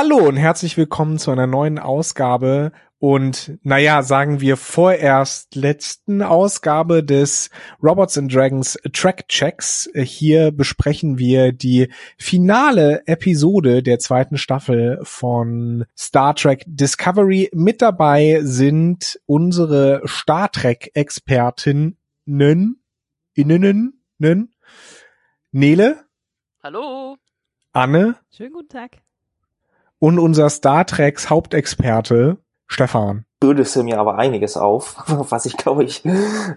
[0.00, 7.02] Hallo und herzlich willkommen zu einer neuen Ausgabe und naja, sagen wir vorerst letzten Ausgabe
[7.02, 7.50] des
[7.82, 9.90] Robots and Dragons Track Checks.
[9.96, 17.50] Hier besprechen wir die finale Episode der zweiten Staffel von Star Trek Discovery.
[17.52, 21.96] Mit dabei sind unsere Star Trek Expertinnen,
[23.34, 24.00] Innenen,
[25.50, 26.04] Nele.
[26.62, 27.16] Hallo.
[27.72, 28.14] Anne.
[28.30, 28.98] Schönen guten Tag
[29.98, 35.84] und unser Star Treks Hauptexperte Stefan bürdest du mir aber einiges auf, was ich glaube
[35.84, 36.02] ich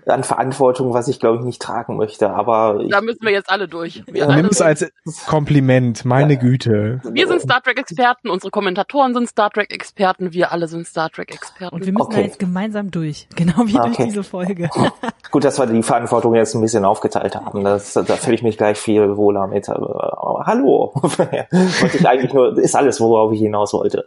[0.06, 2.32] an Verantwortung, was ich glaube ich nicht tragen möchte.
[2.32, 4.04] Aber da müssen wir jetzt alle durch.
[4.08, 4.92] Wir Nimm es als
[5.28, 6.40] Kompliment, meine ja.
[6.40, 7.02] Güte.
[7.12, 11.10] Wir sind Star Trek Experten, unsere Kommentatoren sind Star Trek Experten, wir alle sind Star
[11.10, 11.76] Trek Experten.
[11.76, 12.16] Und wir müssen okay.
[12.16, 13.88] da jetzt gemeinsam durch, genau wie okay.
[13.88, 14.70] durch diese Folge.
[15.32, 17.64] Gut, dass wir die Verantwortung jetzt ein bisschen aufgeteilt haben.
[17.64, 19.70] Das, da fühle ich mich gleich viel wohler mit.
[19.70, 24.06] Aber, hallo, wollte ich eigentlich nur ist alles, worauf ich hinaus wollte.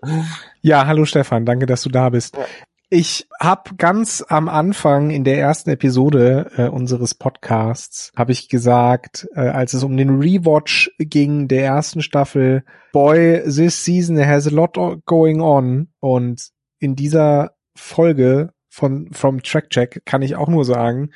[0.67, 2.39] Ja, hallo Stefan, danke, dass du da bist.
[2.39, 2.47] Ja.
[2.89, 9.29] Ich habe ganz am Anfang in der ersten Episode äh, unseres Podcasts habe ich gesagt,
[9.35, 14.51] äh, als es um den Rewatch ging der ersten Staffel, boy, this season has a
[14.51, 16.49] lot going on und
[16.79, 21.11] in dieser Folge von from Track Check kann ich auch nur sagen,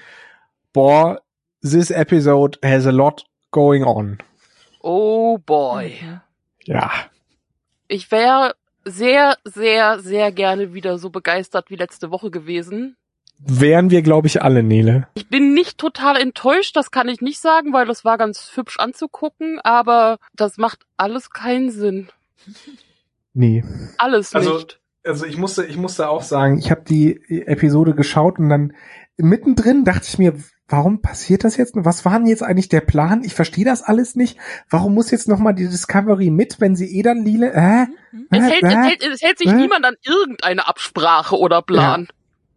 [0.74, 1.22] boah,
[1.62, 4.18] this episode has a lot going on.
[4.82, 5.94] Oh boy.
[6.66, 6.90] Ja.
[7.86, 8.54] Ich wäre
[8.90, 12.96] sehr, sehr, sehr gerne wieder so begeistert wie letzte Woche gewesen.
[13.38, 15.06] Wären wir, glaube ich, alle, Nele.
[15.14, 18.78] Ich bin nicht total enttäuscht, das kann ich nicht sagen, weil das war ganz hübsch
[18.78, 22.08] anzugucken, aber das macht alles keinen Sinn.
[23.34, 23.62] Nee.
[23.96, 24.80] Alles also, nicht.
[25.04, 28.74] Also ich musste, ich musste auch sagen, ich habe die Episode geschaut und dann
[29.16, 30.34] mittendrin dachte ich mir,
[30.68, 31.74] warum passiert das jetzt?
[31.76, 33.24] Was war denn jetzt eigentlich der Plan?
[33.24, 34.38] Ich verstehe das alles nicht.
[34.68, 37.86] Warum muss jetzt nochmal die Discovery mit, wenn sie eh dann Lile, äh,
[38.30, 39.54] es, hält, äh, es, hält, es hält sich äh?
[39.54, 42.02] niemand an irgendeine Absprache oder Plan.
[42.02, 42.14] Ja.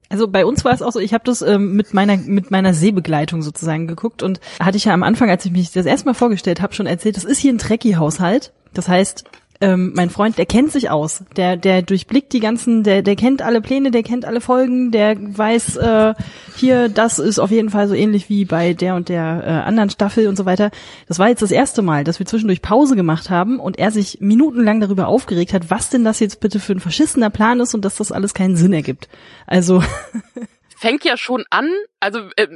[0.09, 2.73] Also bei uns war es auch so, ich habe das ähm, mit meiner mit meiner
[2.73, 6.13] Seebegleitung sozusagen geguckt und hatte ich ja am Anfang, als ich mich das erste Mal
[6.13, 8.51] vorgestellt habe, schon erzählt, das ist hier ein Trekkie-Haushalt.
[8.73, 9.23] Das heißt,
[9.61, 11.23] ähm, mein Freund, der kennt sich aus.
[11.37, 15.15] Der, der durchblickt die ganzen, der, der kennt alle Pläne, der kennt alle Folgen, der
[15.19, 16.13] weiß, äh,
[16.55, 19.89] hier, das ist auf jeden Fall so ähnlich wie bei der und der äh, anderen
[19.91, 20.71] Staffel und so weiter.
[21.07, 24.17] Das war jetzt das erste Mal, dass wir zwischendurch Pause gemacht haben und er sich
[24.19, 27.85] minutenlang darüber aufgeregt hat, was denn das jetzt bitte für ein verschissener Plan ist und
[27.85, 29.09] dass das alles keinen Sinn ergibt.
[29.45, 29.83] Also.
[30.75, 32.47] Fängt ja schon an, also äh,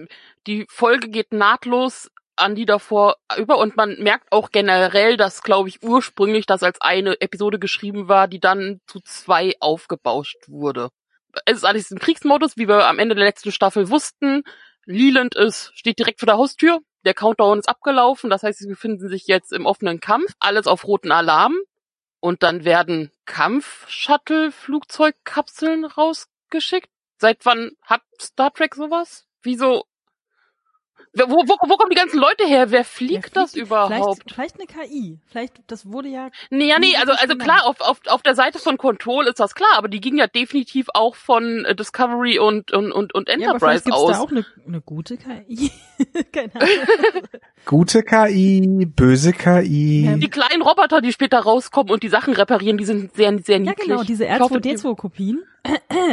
[0.47, 5.69] die Folge geht nahtlos an die davor über und man merkt auch generell, dass, glaube
[5.69, 10.89] ich, ursprünglich das als eine Episode geschrieben war, die dann zu zwei aufgebauscht wurde.
[11.45, 14.43] Es ist alles im Kriegsmodus, wie wir am Ende der letzten Staffel wussten.
[14.85, 16.79] Leland ist, steht direkt vor der Haustür.
[17.03, 18.29] Der Countdown ist abgelaufen.
[18.29, 20.31] Das heißt, sie befinden sich jetzt im offenen Kampf.
[20.39, 21.57] Alles auf roten Alarm.
[22.19, 26.89] Und dann werden Kampf-Shuttle-Flugzeugkapseln rausgeschickt.
[27.17, 29.25] Seit wann hat Star Trek sowas?
[29.41, 29.85] Wieso
[31.15, 32.71] wo, wo, wo kommen die ganzen Leute her?
[32.71, 34.23] Wer fliegt, fliegt das überhaupt?
[34.25, 35.19] Vielleicht, vielleicht eine KI.
[35.27, 36.29] Vielleicht, das wurde ja.
[36.49, 39.55] Nee, ja, nee, also, also klar, auf, auf, auf der Seite von Control ist das
[39.55, 43.83] klar, aber die ging ja definitiv auch von äh, Discovery und, und, und, und Enterprise
[43.87, 44.11] ja, aber aus.
[44.11, 45.71] da auch eine, eine gute KI.
[46.31, 47.27] Keine Ahnung.
[47.65, 50.17] Gute KI, böse KI.
[50.17, 53.87] Die kleinen Roboter, die später rauskommen und die Sachen reparieren, die sind sehr, sehr niedlich.
[53.87, 55.43] Ja, genau, diese R2D2-Kopien.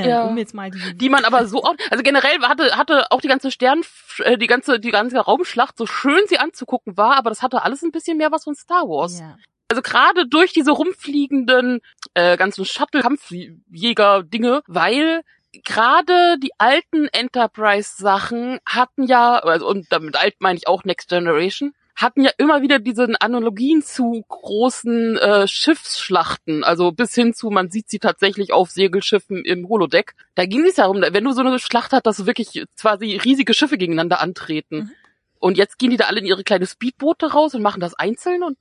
[0.05, 0.25] Ja.
[0.25, 3.51] um jetzt mal die, die man aber so, also generell hatte, hatte auch die ganze
[3.51, 3.83] Stern,
[4.19, 7.83] äh, die ganze, die ganze Raumschlacht, so schön sie anzugucken war, aber das hatte alles
[7.83, 9.21] ein bisschen mehr was von Star Wars.
[9.21, 9.37] Ja.
[9.69, 11.81] Also gerade durch diese rumfliegenden
[12.15, 15.23] äh, ganzen Shuttle-Kampfjäger-Dinge, weil
[15.65, 21.75] gerade die alten Enterprise-Sachen hatten ja, also und damit alt meine ich auch Next Generation,
[22.03, 27.71] hatten ja immer wieder diese Analogien zu großen äh, Schiffsschlachten, also bis hin zu, man
[27.71, 30.15] sieht sie tatsächlich auf Segelschiffen im Holodeck.
[30.35, 33.55] Da ging es ja darum, wenn du so eine Schlacht hast, dass wirklich quasi riesige
[33.55, 34.77] Schiffe gegeneinander antreten.
[34.77, 34.91] Mhm.
[35.39, 38.43] Und jetzt gehen die da alle in ihre kleine Speedboote raus und machen das einzeln
[38.43, 38.57] und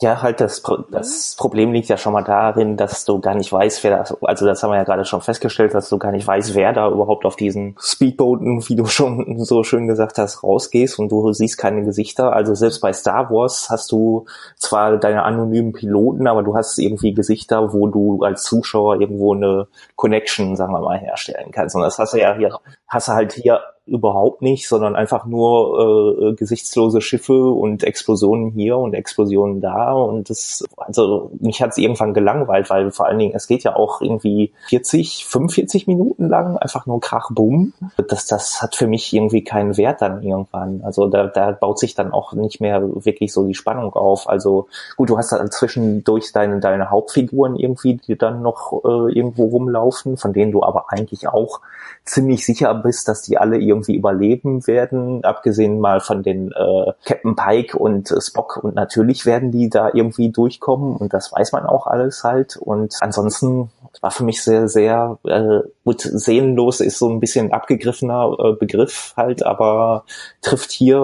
[0.00, 0.62] ja, halt das,
[0.92, 4.46] das Problem liegt ja schon mal darin, dass du gar nicht weißt, wer das, also
[4.46, 7.24] das haben wir ja gerade schon festgestellt, dass du gar nicht weißt, wer da überhaupt
[7.24, 11.82] auf diesen Speedbooten, wie du schon so schön gesagt hast, rausgehst und du siehst keine
[11.84, 12.32] Gesichter.
[12.32, 17.12] Also selbst bei Star Wars hast du zwar deine anonymen Piloten, aber du hast irgendwie
[17.12, 19.66] Gesichter, wo du als Zuschauer irgendwo eine
[19.96, 21.74] Connection, sagen wir mal, herstellen kannst.
[21.74, 22.56] Und das hast du ja hier,
[22.88, 28.76] hast du halt hier überhaupt nicht, sondern einfach nur äh, gesichtslose Schiffe und Explosionen hier
[28.76, 33.34] und Explosionen da und das, also mich hat es irgendwann gelangweilt, weil vor allen Dingen,
[33.34, 37.72] es geht ja auch irgendwie 40, 45 Minuten lang einfach nur Krach, Bumm.
[38.08, 40.82] Das, das hat für mich irgendwie keinen Wert dann irgendwann.
[40.84, 44.28] Also da, da baut sich dann auch nicht mehr wirklich so die Spannung auf.
[44.28, 49.46] Also gut, du hast dann zwischendurch deine, deine Hauptfiguren irgendwie, die dann noch äh, irgendwo
[49.46, 51.60] rumlaufen, von denen du aber eigentlich auch
[52.04, 57.36] ziemlich sicher bist, dass die alle irgendwie überleben werden, abgesehen mal von den äh, Captain
[57.36, 58.60] Pike und äh, Spock.
[58.62, 60.96] Und natürlich werden die da irgendwie durchkommen.
[60.96, 62.56] Und das weiß man auch alles halt.
[62.56, 63.70] Und ansonsten
[64.00, 69.14] war für mich sehr, sehr äh, gut, seelenlos ist so ein bisschen abgegriffener äh, Begriff
[69.16, 70.04] halt, aber
[70.40, 71.02] trifft hier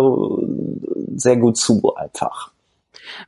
[1.16, 2.53] sehr gut zu einfach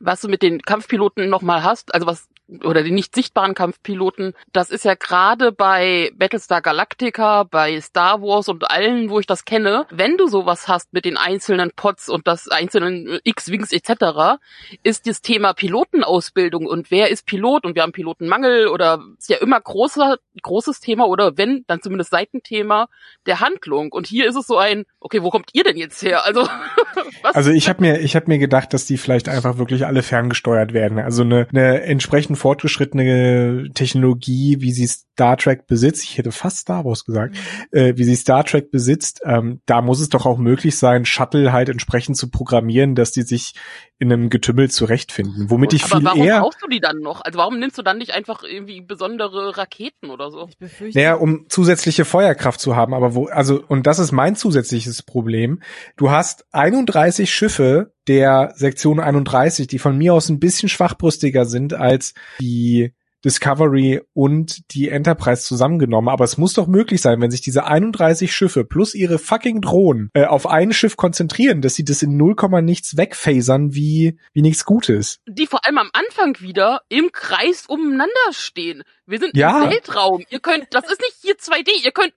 [0.01, 2.29] was du mit den Kampfpiloten nochmal hast, also was
[2.63, 8.49] oder die nicht sichtbaren Kampfpiloten, das ist ja gerade bei Battlestar Galactica, bei Star Wars
[8.49, 12.27] und allen, wo ich das kenne, wenn du sowas hast mit den einzelnen Pods und
[12.29, 14.39] das einzelnen X-Wings etc.,
[14.83, 19.39] ist das Thema Pilotenausbildung und wer ist Pilot und wir haben Pilotenmangel oder ist ja
[19.39, 22.89] immer großer, großes Thema oder wenn, dann zumindest Seitenthema
[23.27, 23.91] der Handlung.
[23.91, 26.25] Und hier ist es so ein, okay, wo kommt ihr denn jetzt her?
[26.25, 26.43] Also,
[27.23, 27.35] was?
[27.35, 30.73] Also ich habe mir, ich habe mir gedacht, dass die vielleicht einfach wirklich alle ferngesteuert
[30.73, 30.99] werden.
[30.99, 36.85] Also eine, eine entsprechend fortgeschrittene Technologie, wie sie Star Trek besitzt, ich hätte fast Star
[36.85, 37.35] Wars gesagt,
[37.73, 37.79] mhm.
[37.79, 41.55] äh, wie sie Star Trek besitzt, ähm, da muss es doch auch möglich sein, Shuttle
[41.55, 43.55] halt entsprechend zu programmieren, dass die sich
[43.99, 45.49] in einem Getümmel zurechtfinden.
[45.49, 46.35] Womit ich Aber viel warum eher.
[46.35, 47.23] Warum brauchst du die dann noch?
[47.23, 50.51] Also warum nimmst du dann nicht einfach irgendwie besondere Raketen oder so?
[50.93, 52.93] Naja, um zusätzliche Feuerkraft zu haben.
[52.93, 55.63] Aber wo, also, und das ist mein zusätzliches Problem.
[55.97, 61.73] Du hast 31 Schiffe der Sektion 31, die von mir aus ein bisschen schwachbrüstiger sind
[61.73, 62.93] als die
[63.27, 66.09] Discovery und die Enterprise zusammengenommen.
[66.09, 70.11] Aber es muss doch möglich sein, wenn sich diese 31 Schiffe plus ihre fucking Drohnen
[70.15, 74.65] äh, auf ein Schiff konzentrieren, dass sie das in 0, nichts wegphasern wie, wie nichts
[74.65, 75.19] Gutes.
[75.27, 78.85] Die vor allem am Anfang wieder im Kreis umeinander stehen.
[79.07, 79.65] Wir sind ja.
[79.65, 80.25] im Weltraum.
[80.31, 82.13] Ihr könnt, das ist nicht hier 2D, ihr könnt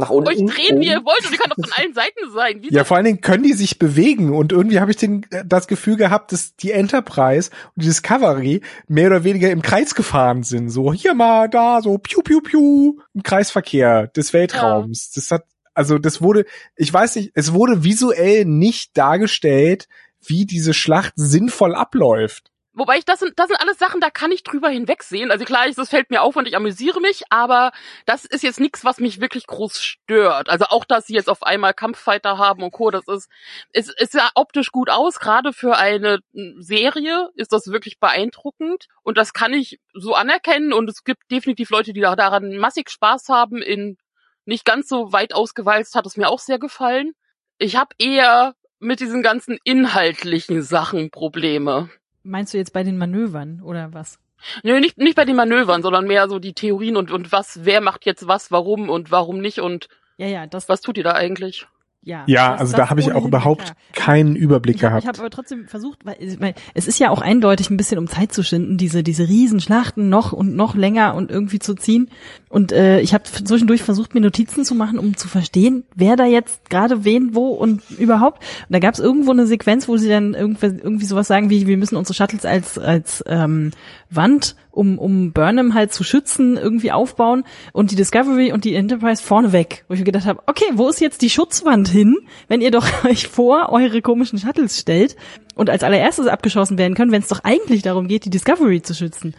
[0.00, 0.28] nach unten.
[0.28, 2.62] Euch drehen, wie ihr wollt und ihr könnt auf allen Seiten sein.
[2.62, 5.68] Wie ja, vor allen Dingen können die sich bewegen und irgendwie habe ich den, das
[5.68, 10.70] Gefühl gehabt, dass die Enterprise und die Discovery mehr oder weniger im Kreis gefahren sind.
[10.70, 15.10] So hier mal, da, so piu, piu, piu, im Kreisverkehr des Weltraums.
[15.14, 15.20] Ja.
[15.20, 15.44] Das hat,
[15.74, 16.46] also das wurde,
[16.76, 19.86] ich weiß nicht, es wurde visuell nicht dargestellt,
[20.24, 22.49] wie diese Schlacht sinnvoll abläuft.
[22.72, 25.32] Wobei ich das sind, das sind alles Sachen, da kann ich drüber hinwegsehen.
[25.32, 27.72] Also klar, das fällt mir auf und ich amüsiere mich, aber
[28.06, 30.48] das ist jetzt nichts, was mich wirklich groß stört.
[30.48, 32.92] Also auch, dass sie jetzt auf einmal Kampffighter haben und Co.
[32.92, 33.28] Das ist,
[33.72, 35.18] es ist, ist ja optisch gut aus.
[35.18, 40.72] Gerade für eine Serie ist das wirklich beeindruckend und das kann ich so anerkennen.
[40.72, 43.62] Und es gibt definitiv Leute, die daran massig Spaß haben.
[43.62, 43.98] In
[44.44, 47.12] nicht ganz so weit ausgewalzt hat es mir auch sehr gefallen.
[47.58, 51.90] Ich habe eher mit diesen ganzen inhaltlichen Sachen Probleme.
[52.22, 54.18] Meinst du jetzt bei den Manövern oder was?
[54.62, 57.80] Nö, nicht, nicht bei den Manövern, sondern mehr so die Theorien und, und was, wer
[57.80, 61.12] macht jetzt was, warum und warum nicht und ja, ja, das, was tut ihr da
[61.12, 61.66] eigentlich?
[62.02, 63.76] Ja, ja also da habe ich auch überhaupt klar.
[63.92, 65.04] keinen Überblick ich hab, gehabt.
[65.04, 68.06] Ich habe aber trotzdem versucht, weil, weil es ist ja auch eindeutig ein bisschen um
[68.06, 72.08] Zeit zu schinden, diese diese Riesenschlachten noch und noch länger und irgendwie zu ziehen.
[72.48, 76.24] Und äh, ich habe zwischendurch versucht, mir Notizen zu machen, um zu verstehen, wer da
[76.24, 78.42] jetzt gerade wen wo und überhaupt.
[78.68, 81.66] Und da gab es irgendwo eine Sequenz, wo sie dann irgendwie, irgendwie sowas sagen wie,
[81.66, 83.72] wir müssen unsere Shuttles als als ähm,
[84.08, 89.22] Wand um, um Burnham halt zu schützen, irgendwie aufbauen und die Discovery und die Enterprise
[89.22, 89.84] vorne weg.
[89.88, 92.16] Wo ich mir gedacht habe, okay, wo ist jetzt die Schutzwand hin,
[92.48, 95.16] wenn ihr doch euch vor eure komischen Shuttles stellt
[95.54, 98.94] und als allererstes abgeschossen werden können, wenn es doch eigentlich darum geht, die Discovery zu
[98.94, 99.34] schützen.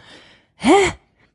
[0.56, 0.72] Hä?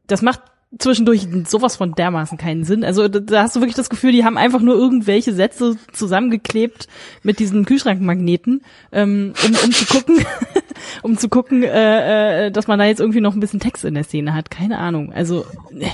[0.08, 0.42] Das macht
[0.78, 2.84] zwischendurch sowas von dermaßen keinen Sinn.
[2.84, 6.88] Also da hast du wirklich das Gefühl, die haben einfach nur irgendwelche Sätze zusammengeklebt
[7.24, 10.26] mit diesen Kühlschrankmagneten, ähm, um, um zu gucken,
[11.04, 13.94] um zu gucken, äh, äh, dass man da jetzt irgendwie noch ein bisschen Text in
[13.94, 14.52] der Szene hat.
[14.52, 15.14] Keine Ahnung.
[15.14, 15.90] Also ne.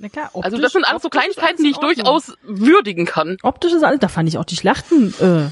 [0.00, 3.36] Na klar, optisch, also das sind alles so Kleinigkeiten, die ich durchaus würdigen kann.
[3.42, 5.50] Optisch ist alles, da fand ich auch die Schlachten äh,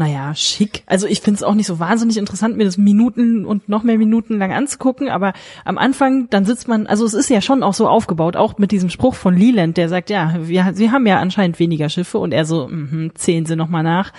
[0.00, 0.82] naja, schick.
[0.86, 3.98] Also ich finde es auch nicht so wahnsinnig interessant, mir das Minuten und noch mehr
[3.98, 5.34] Minuten lang anzugucken, aber
[5.66, 8.72] am Anfang, dann sitzt man, also es ist ja schon auch so aufgebaut, auch mit
[8.72, 12.32] diesem Spruch von Leland, der sagt, ja, wir, sie haben ja anscheinend weniger Schiffe und
[12.32, 14.14] er so, mh, zählen sie nochmal nach.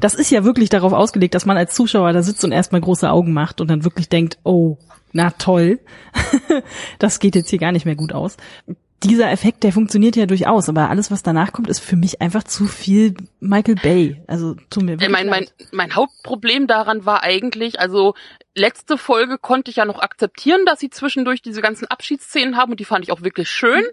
[0.00, 3.10] Das ist ja wirklich darauf ausgelegt, dass man als Zuschauer da sitzt und erstmal große
[3.10, 4.78] Augen macht und dann wirklich denkt, oh,
[5.12, 5.78] na toll,
[6.98, 8.38] das geht jetzt hier gar nicht mehr gut aus
[9.04, 12.44] dieser Effekt, der funktioniert ja durchaus, aber alles, was danach kommt, ist für mich einfach
[12.44, 14.22] zu viel Michael Bay.
[14.26, 18.14] Also tut mir wirklich mein, mein, mein Hauptproblem daran war eigentlich, also
[18.54, 22.80] letzte Folge konnte ich ja noch akzeptieren, dass sie zwischendurch diese ganzen Abschiedsszenen haben und
[22.80, 23.84] die fand ich auch wirklich schön.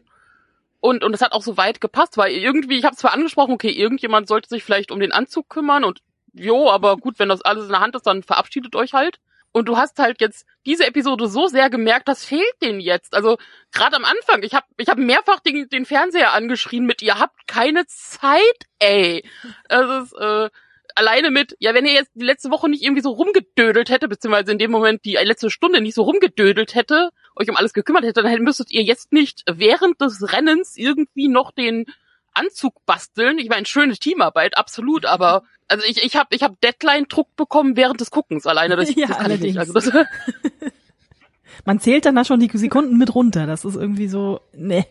[0.81, 3.71] Und, und es hat auch so weit gepasst, weil irgendwie, ich habe zwar angesprochen, okay,
[3.71, 5.99] irgendjemand sollte sich vielleicht um den Anzug kümmern und
[6.33, 9.19] jo, aber gut, wenn das alles in der Hand ist, dann verabschiedet euch halt.
[9.51, 13.13] Und du hast halt jetzt diese Episode so sehr gemerkt, das fehlt denen jetzt.
[13.15, 13.37] Also
[13.71, 17.47] gerade am Anfang, ich habe ich hab mehrfach den, den Fernseher angeschrien mit, ihr habt
[17.47, 19.23] keine Zeit, ey.
[19.67, 20.49] Das ist, äh,
[20.95, 24.51] alleine mit, ja, wenn ihr jetzt die letzte Woche nicht irgendwie so rumgedödelt hätte, beziehungsweise
[24.51, 28.21] in dem Moment die letzte Stunde nicht so rumgedödelt hätte, euch um alles gekümmert hätte,
[28.21, 31.85] dann müsstet ihr jetzt nicht während des Rennens irgendwie noch den
[32.39, 33.37] Anzug basteln.
[33.39, 38.01] Ich meine, schöne Teamarbeit, absolut, aber also ich, ich habe ich hab Deadline-Druck bekommen während
[38.01, 38.75] des Guckens alleine.
[38.75, 39.55] Das, ja, das kann allerdings.
[39.55, 39.75] ich nicht.
[39.75, 40.07] Also das
[41.65, 43.45] man zählt dann da schon die Sekunden mit runter.
[43.45, 44.85] Das ist irgendwie so, ne.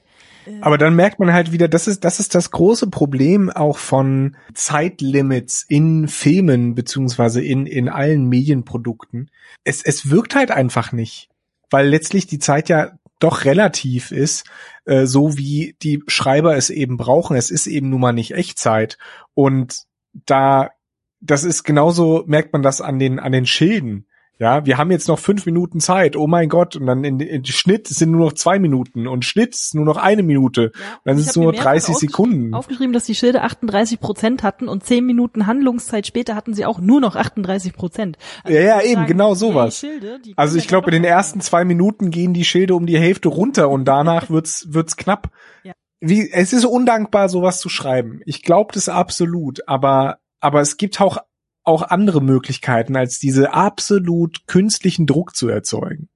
[0.61, 4.37] Aber dann merkt man halt wieder, das ist, das ist das große Problem auch von
[4.55, 9.31] Zeitlimits in Filmen beziehungsweise in, in allen Medienprodukten.
[9.64, 11.28] Es, es wirkt halt einfach nicht,
[11.71, 14.46] weil letztlich die Zeit ja doch relativ ist,
[14.84, 17.37] äh, so wie die Schreiber es eben brauchen.
[17.37, 18.98] Es ist eben nun mal nicht Echtzeit
[19.34, 19.82] und
[20.12, 20.70] da,
[21.20, 24.08] das ist genauso, merkt man das an den, an den Schilden.
[24.40, 26.14] Ja, wir haben jetzt noch fünf Minuten Zeit.
[26.14, 26.76] Oh mein Gott.
[26.76, 29.97] Und dann in, in Schnitt sind nur noch zwei Minuten und Schnitt ist nur noch
[29.97, 30.71] eine Minute.
[30.75, 32.54] Ja, und dann sind es nur 30 Sekunden.
[32.54, 36.78] Aufgeschrieben, dass die Schilde 38 Prozent hatten und zehn Minuten Handlungszeit später hatten sie auch
[36.78, 38.16] nur noch 38 Prozent.
[38.45, 39.78] Also ja, ja, eben, sagen, genau sowas.
[39.78, 43.28] Schilde, also ich glaube, in den ersten zwei Minuten gehen die Schilde um die Hälfte
[43.28, 45.30] runter und danach wird's, wird's knapp.
[45.64, 45.73] Ja.
[46.00, 48.21] Wie, es ist undankbar, sowas zu schreiben.
[48.25, 51.18] Ich glaube das absolut, aber aber es gibt auch,
[51.68, 56.08] auch andere Möglichkeiten, als diese absolut künstlichen Druck zu erzeugen.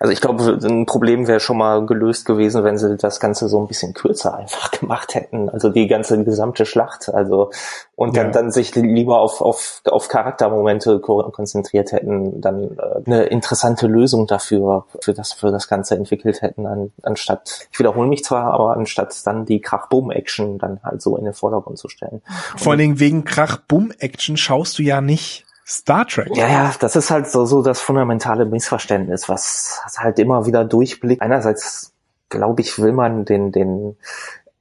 [0.00, 3.60] Also ich glaube, ein Problem wäre schon mal gelöst gewesen, wenn sie das Ganze so
[3.60, 5.48] ein bisschen kürzer einfach gemacht hätten.
[5.48, 7.08] Also die ganze gesamte Schlacht.
[7.08, 7.50] Also
[7.96, 8.32] und dann, ja.
[8.32, 14.84] dann sich lieber auf, auf, auf Charaktermomente konzentriert hätten, dann äh, eine interessante Lösung dafür,
[15.00, 19.26] für das, für das Ganze entwickelt hätten, an, anstatt, ich wiederhole mich zwar, aber anstatt
[19.26, 22.22] dann die Krach-Bumm-Action dann halt so in den Vordergrund zu stellen.
[22.56, 26.34] Vor allen Dingen wegen Krach-Bumm-Action schaust du ja nicht Star Trek.
[26.34, 31.20] Ja, ja, das ist halt so, so das fundamentale Missverständnis, was halt immer wieder durchblickt.
[31.20, 31.92] Einerseits,
[32.30, 33.98] glaube ich, will man den, den,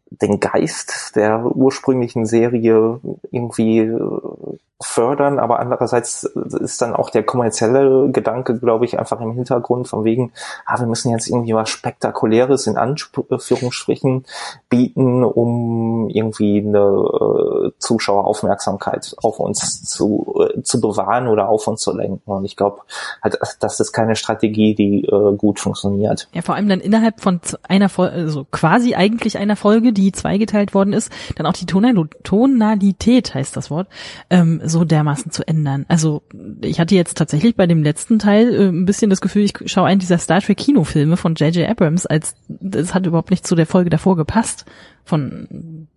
[0.09, 2.99] den Geist der ursprünglichen Serie
[3.31, 9.31] irgendwie äh, fördern, aber andererseits ist dann auch der kommerzielle Gedanke, glaube ich, einfach im
[9.31, 10.33] Hintergrund von wegen,
[10.67, 14.25] ah, wir müssen jetzt irgendwie was Spektakuläres in Anführungsstrichen
[14.69, 21.81] bieten, um irgendwie eine äh, Zuschaueraufmerksamkeit auf uns zu, äh, zu bewahren oder auf uns
[21.81, 22.31] zu lenken.
[22.31, 22.81] Und ich glaube,
[23.23, 26.29] halt, das ist keine Strategie, die äh, gut funktioniert.
[26.33, 30.74] Ja, vor allem dann innerhalb von einer Folge, also quasi eigentlich einer Folge, die zweigeteilt
[30.74, 33.88] worden ist, dann auch die Tonalität heißt das Wort,
[34.30, 35.86] ähm, so dermaßen zu ändern.
[35.88, 36.22] Also
[36.62, 39.88] ich hatte jetzt tatsächlich bei dem letzten Teil äh, ein bisschen das Gefühl, ich schaue
[39.88, 41.70] einen dieser Star Trek Kinofilme von J.J.
[41.70, 44.66] Abrams, als das hat überhaupt nicht zu der Folge davor gepasst.
[45.04, 45.88] Von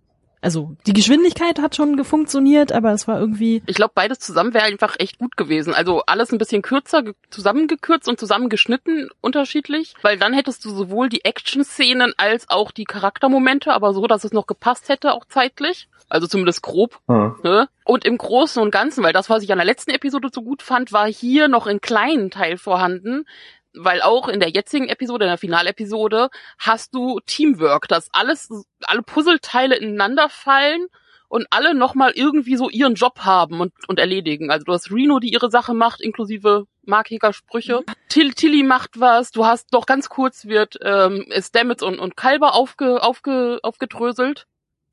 [0.41, 3.61] also die Geschwindigkeit hat schon funktioniert, aber es war irgendwie.
[3.67, 5.73] Ich glaube, beides zusammen wäre einfach echt gut gewesen.
[5.75, 11.23] Also alles ein bisschen kürzer, zusammengekürzt und zusammengeschnitten unterschiedlich, weil dann hättest du sowohl die
[11.25, 15.87] Action-Szenen als auch die Charaktermomente, aber so, dass es noch gepasst hätte, auch zeitlich.
[16.09, 16.99] Also zumindest grob.
[17.07, 17.35] Mhm.
[17.43, 17.69] Ne?
[17.85, 20.61] Und im Großen und Ganzen, weil das, was ich an der letzten Episode so gut
[20.61, 23.25] fand, war hier noch in kleinen Teil vorhanden,
[23.73, 28.49] weil auch in der jetzigen Episode, in der Finalepisode, hast du Teamwork, dass alles,
[28.81, 30.87] alle Puzzleteile ineinander fallen
[31.31, 34.51] und alle nochmal irgendwie so ihren Job haben und, und erledigen.
[34.51, 37.83] Also du hast Reno, die ihre Sache macht, inklusive markiger Sprüche.
[38.09, 39.31] Till, Tilly macht was.
[39.31, 44.45] Du hast doch ganz kurz wird ähm, Stamets und, und Kalber aufge, aufge, aufgedröselt.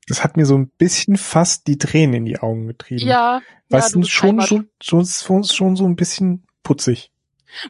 [0.07, 3.05] Das hat mir so ein bisschen fast die Tränen in die Augen getrieben.
[3.05, 3.41] Ja.
[3.69, 7.11] Was ja, schon, schon, schon, schon, schon so ein bisschen putzig.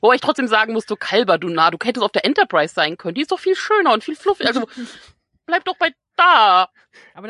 [0.02, 2.98] Wo ich trotzdem sagen muss, du Kalber, du nah, du hättest auf der Enterprise sein
[2.98, 3.16] können.
[3.16, 4.50] Die ist doch viel schöner und viel fluffiger.
[4.50, 4.68] Also
[5.46, 6.70] bleib doch bei da.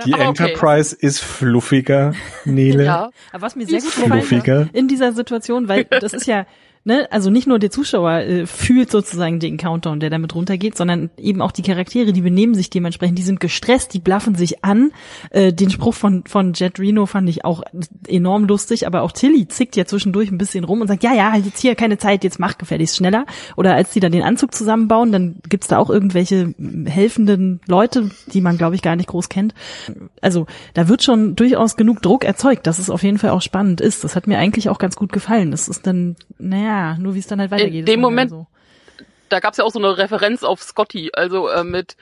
[0.06, 1.06] die aber Enterprise okay.
[1.06, 2.14] ist fluffiger,
[2.46, 2.86] Nele.
[2.86, 6.46] ja, aber was mir sehr gut gefallen in dieser Situation, weil das ist ja
[6.84, 11.10] ne, also nicht nur der Zuschauer äh, fühlt sozusagen den Countdown, der damit runtergeht, sondern
[11.18, 14.92] eben auch die Charaktere, die benehmen sich dementsprechend, die sind gestresst, die blaffen sich an.
[15.32, 17.64] Äh, den Spruch von von Jet Reno fand ich auch
[18.08, 21.36] enorm lustig, aber auch Tilly zickt ja zwischendurch ein bisschen rum und sagt, ja, ja,
[21.36, 23.26] jetzt hier keine Zeit, jetzt mach gefälligst schneller.
[23.56, 26.54] Oder als die dann den Anzug zusammenbauen, dann gibt's da auch irgendwelche
[26.86, 29.54] helfenden Leute, die man, glaube ich, gar nicht groß kennt.
[30.22, 33.82] Also da wird schon durchaus genug Druck erzeugt, dass es auf jeden Fall auch spannend
[33.82, 34.04] ist.
[34.04, 35.52] Das hat mir eigentlich auch ganz gut gefallen.
[35.52, 37.82] Das ist dann, naja, nur wie es dann halt weitergeht.
[37.82, 38.48] In dem Moment, so.
[39.30, 41.96] da gab's ja auch so eine Referenz auf Scotty, also äh, mit,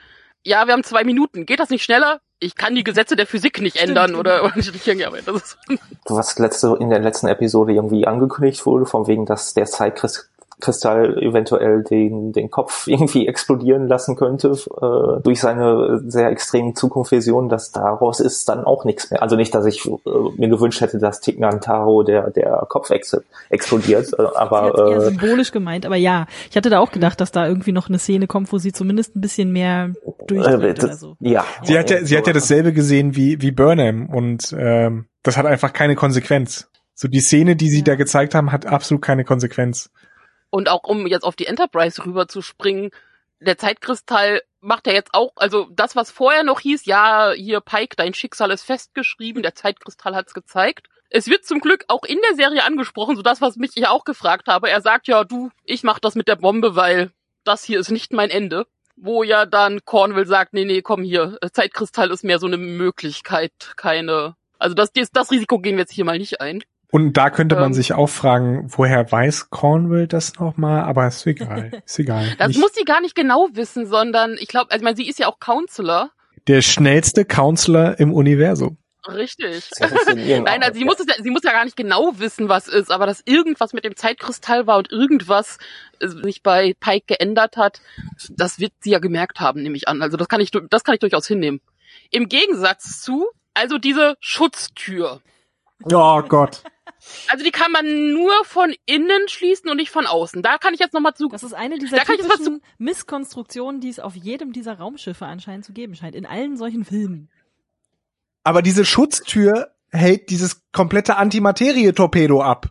[0.44, 2.20] ja, wir haben zwei Minuten, geht das nicht schneller?
[2.40, 5.58] Ich kann die Gesetze der Physik nicht Stimmt, ändern oder, oder nicht irgendwie, das ist
[6.06, 11.22] Was letzte, in der letzten Episode irgendwie angekündigt wurde, von wegen, dass der Zeitkreis Zeitkristall
[11.22, 17.72] eventuell den, den Kopf irgendwie explodieren lassen könnte äh, durch seine sehr extremen Zukunftsvisionen, dass
[17.72, 19.22] daraus ist dann auch nichts mehr.
[19.22, 19.90] Also nicht, dass ich äh,
[20.36, 23.16] mir gewünscht hätte, dass Tignantaro der, der Kopf ex
[23.50, 24.72] explodiert, äh, aber...
[24.76, 27.88] Das eher symbolisch gemeint, aber ja, ich hatte da auch gedacht, dass da irgendwie noch
[27.88, 29.92] eine Szene kommt, wo sie zumindest ein bisschen mehr
[30.26, 31.16] durchdreht äh, oder so.
[31.20, 31.44] Ja.
[31.62, 35.46] Sie hat ja, sie hat ja dasselbe gesehen wie, wie Burnham und ähm, das hat
[35.46, 36.68] einfach keine Konsequenz.
[36.94, 37.84] So die Szene, die sie Ja.
[37.84, 39.90] da gezeigt haben, hat absolut keine Konsequenz.
[40.50, 42.90] Und auch um jetzt auf die Enterprise rüber zu springen,
[43.40, 47.96] der Zeitkristall macht ja jetzt auch, also das, was vorher noch hieß, ja, hier Pike,
[47.96, 50.88] dein Schicksal ist festgeschrieben, der Zeitkristall hat's gezeigt.
[51.10, 54.04] Es wird zum Glück auch in der Serie angesprochen, so das, was mich ja auch
[54.04, 54.68] gefragt habe.
[54.68, 57.12] Er sagt ja, du, ich mach das mit der Bombe, weil
[57.44, 58.66] das hier ist nicht mein Ende.
[58.96, 63.52] Wo ja dann Cornwall sagt, nee, nee, komm hier, Zeitkristall ist mehr so eine Möglichkeit,
[63.76, 66.64] keine, also das, das, das Risiko gehen wir jetzt hier mal nicht ein.
[66.90, 67.72] Und da könnte man Ähm.
[67.74, 70.82] sich auch fragen, woher weiß Cornwall das nochmal?
[70.84, 71.82] Aber ist egal.
[71.84, 72.34] Ist egal.
[72.38, 75.08] Das Nicht- muss sie gar nicht genau wissen, sondern ich glaube, also ich meine, sie
[75.08, 76.10] ist ja auch Counselor.
[76.46, 78.78] der schnellste Counselor im Universum.
[79.06, 79.70] Richtig.
[80.14, 82.90] Nein, also sie muss, es ja, sie muss ja gar nicht genau wissen, was ist,
[82.90, 85.58] aber dass irgendwas mit dem Zeitkristall war und irgendwas
[86.00, 87.80] äh, sich bei Pike geändert hat,
[88.30, 90.02] das wird sie ja gemerkt haben, nehme ich an.
[90.02, 91.60] Also das kann ich, das kann ich durchaus hinnehmen.
[92.10, 95.20] Im Gegensatz zu, also diese Schutztür.
[95.84, 96.62] Oh Gott.
[97.28, 100.42] Also die kann man nur von innen schließen und nicht von außen.
[100.42, 101.28] Da kann ich jetzt nochmal zu.
[101.28, 104.52] Das ist eine dieser Da kann ich jetzt was typischen Misskonstruktionen, die es auf jedem
[104.52, 106.14] dieser Raumschiffe anscheinend zu geben scheint.
[106.14, 107.30] In allen solchen Filmen.
[108.44, 112.68] Aber diese Schutztür hält dieses komplette Antimaterie-Torpedo ab.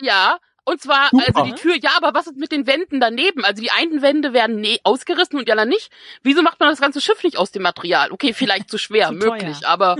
[0.00, 0.38] Ja,
[0.68, 1.24] und zwar, Super.
[1.26, 3.44] also die Tür, ja, aber was ist mit den Wänden daneben?
[3.44, 5.92] Also die einen Wände werden nee, ausgerissen und die anderen nicht.
[6.24, 8.10] Wieso macht man das ganze Schiff nicht aus dem Material?
[8.10, 9.96] Okay, vielleicht zu schwer, Zu möglich, aber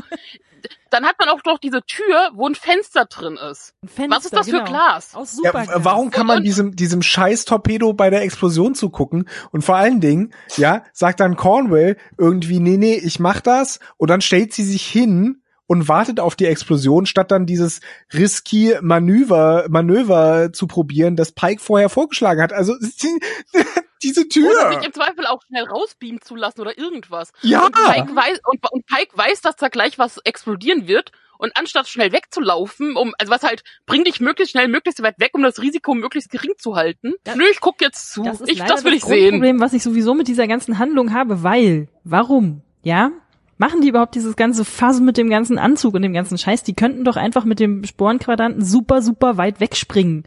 [0.90, 3.74] dann hat man auch noch diese Tür, wo ein Fenster drin ist.
[3.86, 4.64] Fenster, Was ist das für genau.
[4.64, 5.14] Glas?
[5.14, 5.84] Aus Ja, Superglas.
[5.84, 9.28] warum kann man diesem, diesem scheiß Torpedo bei der Explosion zugucken?
[9.52, 13.80] Und vor allen Dingen, ja, sagt dann Cornwell irgendwie, nee, nee, ich mach das.
[13.96, 17.80] Und dann stellt sie sich hin und wartet auf die Explosion, statt dann dieses
[18.14, 22.52] risky Manöver, Manöver zu probieren, das Pike vorher vorgeschlagen hat.
[22.52, 22.74] Also,
[24.02, 24.72] diese Oder Tür.
[24.72, 27.32] sich im Zweifel auch schnell rausbeamen zu lassen oder irgendwas.
[27.42, 27.66] Ja.
[27.66, 31.12] Und Pike weiß, und, und Pike weiß, dass da gleich was explodieren wird.
[31.38, 35.32] Und anstatt schnell wegzulaufen, um, also was halt, bring dich möglichst schnell, möglichst weit weg,
[35.34, 37.12] um das Risiko möglichst gering zu halten.
[37.26, 37.36] Ja.
[37.36, 38.22] Nö, ich guck jetzt zu.
[38.22, 39.30] Das ist ich, das will ich das sehen.
[39.30, 42.62] Grundproblem, was ich sowieso mit dieser ganzen Handlung habe, weil, warum?
[42.82, 43.10] Ja?
[43.58, 46.62] Machen die überhaupt dieses ganze Fass mit dem ganzen Anzug und dem ganzen Scheiß?
[46.62, 50.24] Die könnten doch einfach mit dem Sporenquadranten super, super weit wegspringen.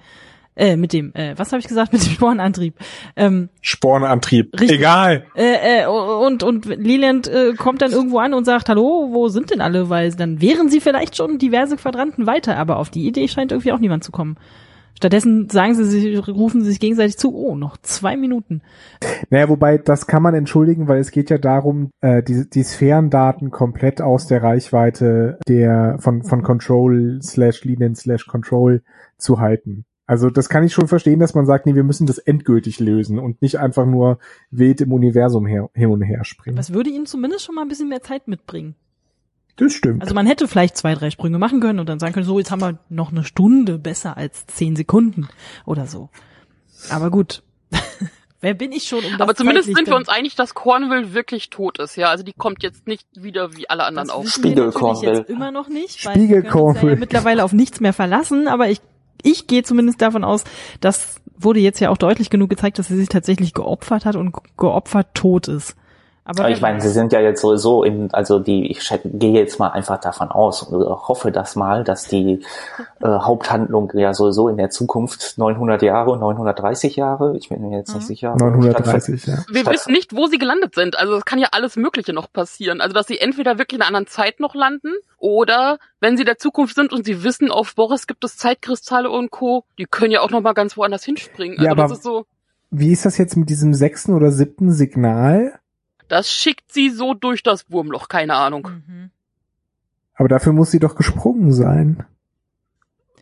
[0.55, 2.75] Äh, mit dem, äh, was habe ich gesagt, mit dem Sporenantrieb.
[3.15, 4.59] Ähm, Spornantrieb.
[4.59, 4.79] Richtig.
[4.79, 5.25] Egal.
[5.35, 9.51] äh, äh, und und Leland äh, kommt dann irgendwo an und sagt, hallo, wo sind
[9.51, 9.89] denn alle?
[9.89, 13.71] Weil dann wären sie vielleicht schon diverse Quadranten weiter, aber auf die Idee scheint irgendwie
[13.71, 14.37] auch niemand zu kommen.
[14.99, 18.61] Stattdessen sagen sie sich, rufen sie sich gegenseitig zu, oh, noch zwei Minuten.
[19.29, 23.49] Naja, wobei, das kann man entschuldigen, weil es geht ja darum, äh, die, die Sphärendaten
[23.49, 28.81] komplett aus der Reichweite der von, von Control slash Lean slash Control
[29.17, 29.85] zu halten.
[30.09, 33.19] Also das kann ich schon verstehen, dass man sagt, nee, wir müssen das endgültig lösen
[33.19, 34.17] und nicht einfach nur
[34.49, 36.57] wild im Universum her, hin und her springen.
[36.57, 38.73] Das würde ihnen zumindest schon mal ein bisschen mehr Zeit mitbringen.
[39.57, 40.01] das stimmt.
[40.01, 42.49] Also man hätte vielleicht zwei, drei Sprünge machen können und dann sagen können, so, jetzt
[42.49, 45.29] haben wir noch eine Stunde besser als zehn Sekunden
[45.67, 46.09] oder so.
[46.89, 47.43] Aber gut.
[48.41, 51.51] Wer bin ich schon, um das Aber zumindest sind wir uns einig, dass Cornwall wirklich
[51.51, 52.09] tot ist, ja.
[52.09, 54.27] Also die kommt jetzt nicht wieder wie alle anderen Das auf.
[54.27, 55.17] Spiegel Cornwall.
[55.17, 56.95] jetzt immer noch nicht, Spiegel uns ja Cornwall.
[56.95, 58.81] mittlerweile auf nichts mehr verlassen, aber ich,
[59.23, 60.43] ich gehe zumindest davon aus,
[60.81, 64.35] das wurde jetzt ja auch deutlich genug gezeigt, dass sie sich tatsächlich geopfert hat und
[64.57, 65.75] geopfert tot ist.
[66.29, 69.69] Aber ich meine, sie sind ja jetzt sowieso in, also die, ich gehe jetzt mal
[69.69, 72.43] einfach davon aus und hoffe das mal, dass die
[73.01, 77.93] äh, Haupthandlung ja sowieso in der Zukunft 900 Jahre, 930 Jahre, ich bin mir jetzt
[77.95, 78.07] nicht Mhm.
[78.07, 78.31] sicher.
[78.31, 79.37] aber 930, ja.
[79.51, 80.97] Wir wissen nicht, wo sie gelandet sind.
[80.99, 82.81] Also es kann ja alles Mögliche noch passieren.
[82.81, 86.37] Also dass sie entweder wirklich in einer anderen Zeit noch landen oder wenn sie der
[86.37, 90.21] Zukunft sind und sie wissen, auf Boris gibt es Zeitkristalle und Co., die können ja
[90.21, 91.57] auch noch mal ganz woanders hinspringen.
[91.57, 92.25] Also Ja, aber- das ist so,
[92.71, 95.58] Wie ist das jetzt mit diesem sechsten oder siebten Signal?
[96.09, 98.67] Das schickt sie so durch das Wurmloch, keine Ahnung.
[98.87, 99.11] Mhm.
[100.15, 102.05] Aber dafür muss sie doch gesprungen sein.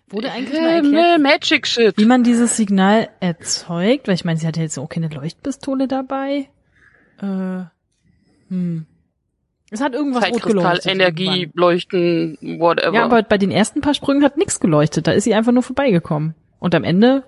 [0.10, 1.98] Wurde eigentlich mal Äh, erklärt, Magic Shit.
[1.98, 4.08] wie man dieses Signal erzeugt?
[4.08, 6.50] Weil ich meine, sie hatte jetzt auch keine Leuchtpistole dabei.
[7.22, 7.66] Äh,
[8.50, 8.86] hm.
[9.70, 10.86] Es hat irgendwas rot geleuchtet.
[10.94, 11.60] Energie, irgendwann.
[11.62, 12.94] Leuchten, whatever.
[12.94, 15.08] Ja, aber bei den ersten paar Sprüngen hat nichts geleuchtet.
[15.08, 16.36] Da ist sie einfach nur vorbeigekommen.
[16.60, 17.24] Und am Ende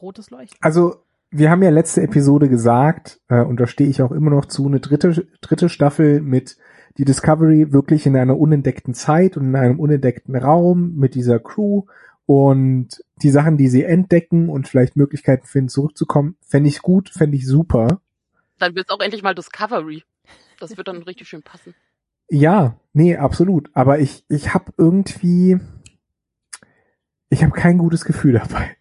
[0.00, 0.56] rotes Leuchten.
[0.60, 4.46] Also, wir haben ja letzte Episode gesagt, äh, und da stehe ich auch immer noch
[4.46, 6.56] zu, eine dritte, dritte Staffel mit
[6.98, 11.82] die Discovery wirklich in einer unentdeckten Zeit und in einem unentdeckten Raum mit dieser Crew
[12.26, 17.36] Und die Sachen, die sie entdecken und vielleicht Möglichkeiten finden, zurückzukommen, fände ich gut, fände
[17.36, 18.00] ich super.
[18.58, 20.02] Dann wird's auch endlich mal Discovery.
[20.58, 21.74] Das wird dann richtig schön passen.
[22.28, 23.70] Ja, nee, absolut.
[23.74, 25.60] Aber ich, ich habe irgendwie,
[27.28, 28.76] ich habe kein gutes Gefühl dabei.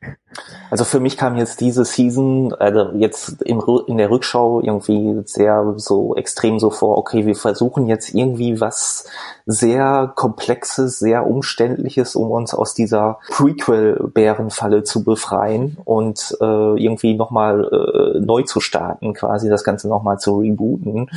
[0.69, 5.75] Also für mich kam jetzt diese Season, also jetzt im, in der Rückschau irgendwie sehr
[5.77, 9.07] so extrem so vor, okay, wir versuchen jetzt irgendwie was
[9.45, 17.63] sehr Komplexes, sehr Umständliches, um uns aus dieser Prequel-Bärenfalle zu befreien und äh, irgendwie nochmal
[17.63, 21.09] äh, neu zu starten, quasi das Ganze nochmal zu rebooten.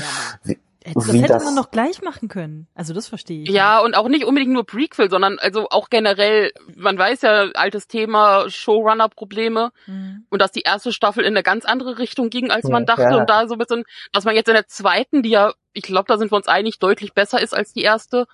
[0.44, 0.54] Ja.
[0.84, 2.68] Das hätte das man doch gleich machen können.
[2.74, 3.50] Also das verstehe ich.
[3.50, 7.88] Ja, und auch nicht unbedingt nur Prequel, sondern also auch generell, man weiß ja, altes
[7.88, 10.24] Thema, Showrunner-Probleme mhm.
[10.30, 13.02] und dass die erste Staffel in eine ganz andere Richtung ging, als man dachte.
[13.02, 13.16] Ja.
[13.16, 16.06] Und da so ein bisschen, dass man jetzt in der zweiten, die ja, ich glaube,
[16.06, 18.26] da sind wir uns einig, deutlich besser ist als die erste,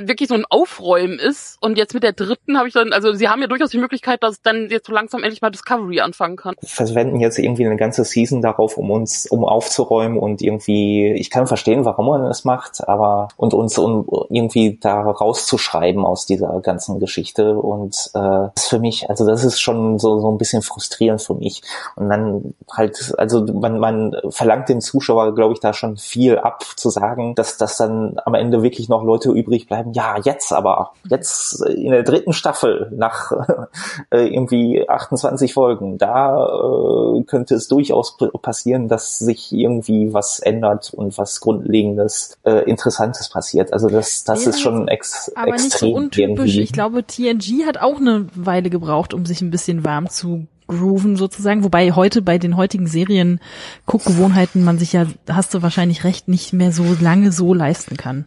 [0.00, 1.56] wirklich so ein Aufräumen ist.
[1.60, 4.22] Und jetzt mit der dritten habe ich dann, also sie haben ja durchaus die Möglichkeit,
[4.22, 6.54] dass dann jetzt so langsam endlich mal Discovery anfangen kann.
[6.62, 11.46] Verwenden jetzt irgendwie eine ganze Season darauf, um uns, um aufzuräumen und irgendwie, ich kann
[11.46, 16.98] verstehen, warum man es macht, aber und uns um irgendwie da rauszuschreiben aus dieser ganzen
[16.98, 17.58] Geschichte.
[17.58, 21.22] Und äh, das ist für mich, also das ist schon so, so ein bisschen frustrierend
[21.22, 21.62] für mich.
[21.96, 26.64] Und dann halt, also man, man verlangt dem Zuschauer, glaube ich, da schon viel ab
[26.76, 30.52] zu sagen, dass das dann am Ende wirklich noch Leute übrig übrig bleiben, ja, jetzt
[30.52, 33.32] aber, jetzt in der dritten Staffel nach
[34.10, 40.92] äh, irgendwie 28 Folgen, da äh, könnte es durchaus passieren, dass sich irgendwie was ändert
[40.94, 43.72] und was Grundlegendes, äh, Interessantes passiert.
[43.72, 45.64] Also das, das ja, ist schon ex aber extrem.
[45.64, 46.56] Nicht so untypisch.
[46.56, 51.16] Ich glaube, TNG hat auch eine Weile gebraucht, um sich ein bisschen warm zu grooven
[51.16, 53.40] sozusagen, wobei heute bei den heutigen Serien
[53.84, 58.24] Guckgewohnheiten man sich ja, hast du wahrscheinlich recht, nicht mehr so lange so leisten kann.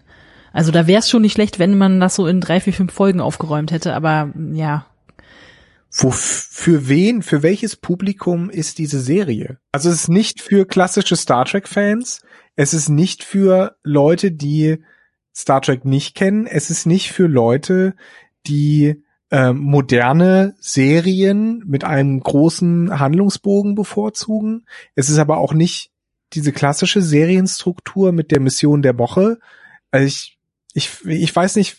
[0.56, 2.94] Also da wäre es schon nicht schlecht, wenn man das so in drei, vier, fünf
[2.94, 4.86] Folgen aufgeräumt hätte, aber ja.
[5.90, 9.60] Für wen, für welches Publikum ist diese Serie?
[9.74, 12.22] Also es ist nicht für klassische Star Trek Fans,
[12.56, 14.82] es ist nicht für Leute, die
[15.36, 17.94] Star Trek nicht kennen, es ist nicht für Leute,
[18.48, 24.66] die äh, moderne Serien mit einem großen Handlungsbogen bevorzugen.
[24.96, 25.92] Es ist aber auch nicht
[26.32, 29.38] diese klassische Serienstruktur mit der Mission der Woche.
[29.92, 30.35] Also ich
[30.76, 31.78] ich, ich weiß nicht,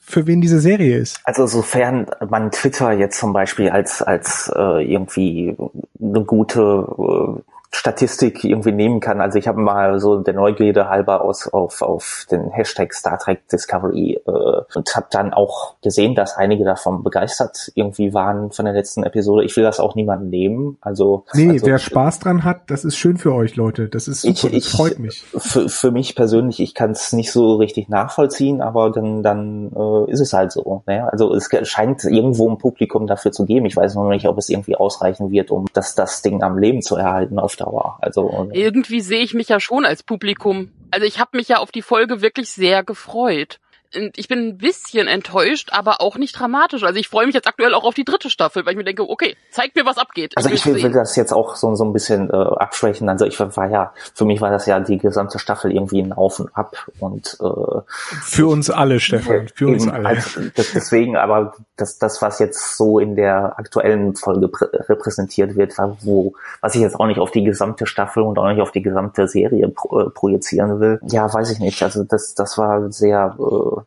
[0.00, 1.20] für wen diese Serie ist.
[1.24, 5.56] Also sofern man Twitter jetzt zum Beispiel als als äh, irgendwie
[6.00, 9.20] eine gute äh, Statistik irgendwie nehmen kann.
[9.20, 13.48] Also ich habe mal so der Neugierde halber aus auf, auf den Hashtag Star Trek
[13.48, 14.30] Discovery äh,
[14.74, 19.44] und habe dann auch gesehen, dass einige davon begeistert irgendwie waren von der letzten Episode.
[19.44, 20.78] Ich will das auch niemandem nehmen.
[20.80, 23.88] Also nee, also, wer Spaß dran hat, das ist schön für euch Leute.
[23.88, 25.24] Das ist super, ich, das freut mich.
[25.36, 30.10] Für, für mich persönlich, ich kann es nicht so richtig nachvollziehen, aber dann dann äh,
[30.10, 30.82] ist es halt so.
[30.88, 31.08] Ne?
[31.10, 33.66] Also es scheint irgendwo ein Publikum dafür zu geben.
[33.66, 36.82] Ich weiß noch nicht, ob es irgendwie ausreichen wird, um das das Ding am Leben
[36.82, 37.98] zu erhalten auf Dauer.
[38.00, 40.72] Also irgendwie sehe ich mich ja schon als Publikum.
[40.90, 43.60] Also ich habe mich ja auf die Folge wirklich sehr gefreut
[43.92, 46.84] ich bin ein bisschen enttäuscht, aber auch nicht dramatisch.
[46.84, 49.08] Also ich freue mich jetzt aktuell auch auf die dritte Staffel, weil ich mir denke,
[49.08, 50.32] okay, zeig mir, was abgeht.
[50.36, 53.08] Also ich, will, will, das jetzt auch so, so ein bisschen äh, abschwächen.
[53.08, 56.38] Also ich war ja, für mich war das ja die gesamte Staffel irgendwie ein Auf
[56.38, 57.80] und Ab und äh,
[58.22, 60.08] für uns alle, Stefan, für uns alle.
[60.08, 64.50] Als, das, deswegen, aber das, das, was jetzt so in der aktuellen Folge
[64.88, 68.60] repräsentiert wird, wo, was ich jetzt auch nicht auf die gesamte Staffel und auch nicht
[68.60, 71.82] auf die gesamte Serie pro, äh, projizieren will, ja, weiß ich nicht.
[71.82, 73.79] Also das, das war sehr äh,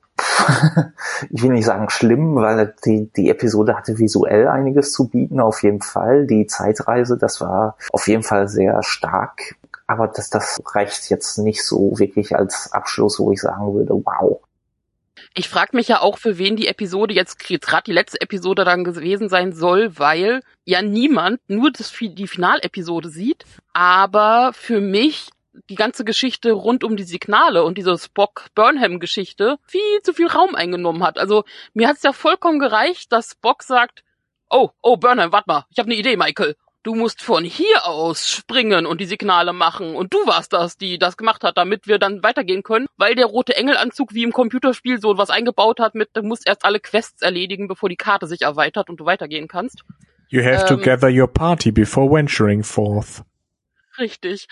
[1.29, 5.63] ich will nicht sagen schlimm, weil die, die Episode hatte visuell einiges zu bieten, auf
[5.63, 6.27] jeden Fall.
[6.27, 9.55] Die Zeitreise, das war auf jeden Fall sehr stark.
[9.87, 14.41] Aber das, das reicht jetzt nicht so wirklich als Abschluss, wo ich sagen würde, wow.
[15.35, 18.83] Ich frage mich ja auch, für wen die Episode jetzt gerade die letzte Episode dann
[18.83, 23.45] gewesen sein soll, weil ja niemand nur das, die Finalepisode sieht.
[23.73, 25.29] Aber für mich
[25.69, 31.03] die ganze Geschichte rund um die Signale und diese Spock-Burnham-Geschichte viel zu viel Raum eingenommen
[31.03, 31.17] hat.
[31.17, 34.03] Also mir hat es ja vollkommen gereicht, dass Spock sagt,
[34.49, 36.55] oh, oh, Burnham, warte mal, ich habe eine Idee, Michael.
[36.83, 39.95] Du musst von hier aus springen und die Signale machen.
[39.95, 43.27] Und du warst das, die das gemacht hat, damit wir dann weitergehen können, weil der
[43.27, 47.21] rote Engelanzug wie im Computerspiel so was eingebaut hat mit, du musst erst alle Quests
[47.21, 49.83] erledigen, bevor die Karte sich erweitert und du weitergehen kannst.
[50.27, 53.23] You have ähm, to gather your party before venturing forth.
[53.97, 54.47] Richtig.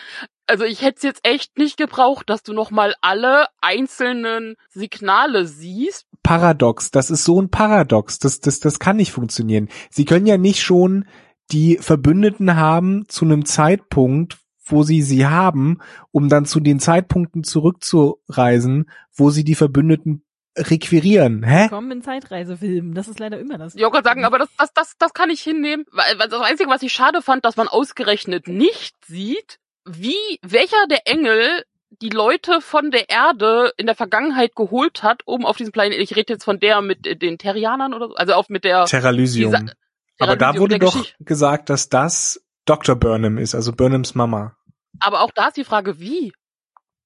[0.47, 6.07] Also ich hätte es jetzt echt nicht gebraucht, dass du nochmal alle einzelnen Signale siehst.
[6.23, 8.19] Paradox, das ist so ein Paradox.
[8.19, 9.69] Das, das, das kann nicht funktionieren.
[9.89, 11.05] Sie können ja nicht schon
[11.51, 15.79] die Verbündeten haben zu einem Zeitpunkt, wo sie sie haben,
[16.11, 20.23] um dann zu den Zeitpunkten zurückzureisen, wo sie die Verbündeten
[20.57, 21.43] requirieren.
[21.43, 21.69] Hä?
[21.69, 22.93] Kommen in Zeitreisefilmen.
[22.93, 23.73] Das ist leider immer das.
[23.75, 25.85] Ja, Gott sagen, aber das, das, das, das kann ich hinnehmen.
[25.91, 30.87] Weil weil das Einzige, was ich schade fand, dass man ausgerechnet nicht sieht, wie welcher
[30.89, 31.63] der Engel
[32.01, 36.15] die Leute von der Erde in der Vergangenheit geholt hat, um auf diesem Planeten, ich
[36.15, 39.51] rede jetzt von der mit den Terrianern oder so, also auf mit der Terralysium.
[39.51, 39.73] Dieser-
[40.19, 41.23] Aber da wurde doch Geschichte.
[41.23, 42.95] gesagt, dass das Dr.
[42.95, 44.55] Burnham ist, also Burnhams Mama.
[44.99, 46.31] Aber auch da ist die Frage, wie?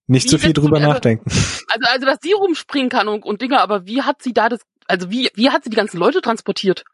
[0.08, 1.30] Nicht Wie zu viel drüber also- nachdenken.
[1.68, 4.62] Also, also, dass sie rumspringen kann und, und Dinge, aber wie hat sie da das,
[4.88, 6.86] also wie, wie hat sie die ganzen Leute transportiert?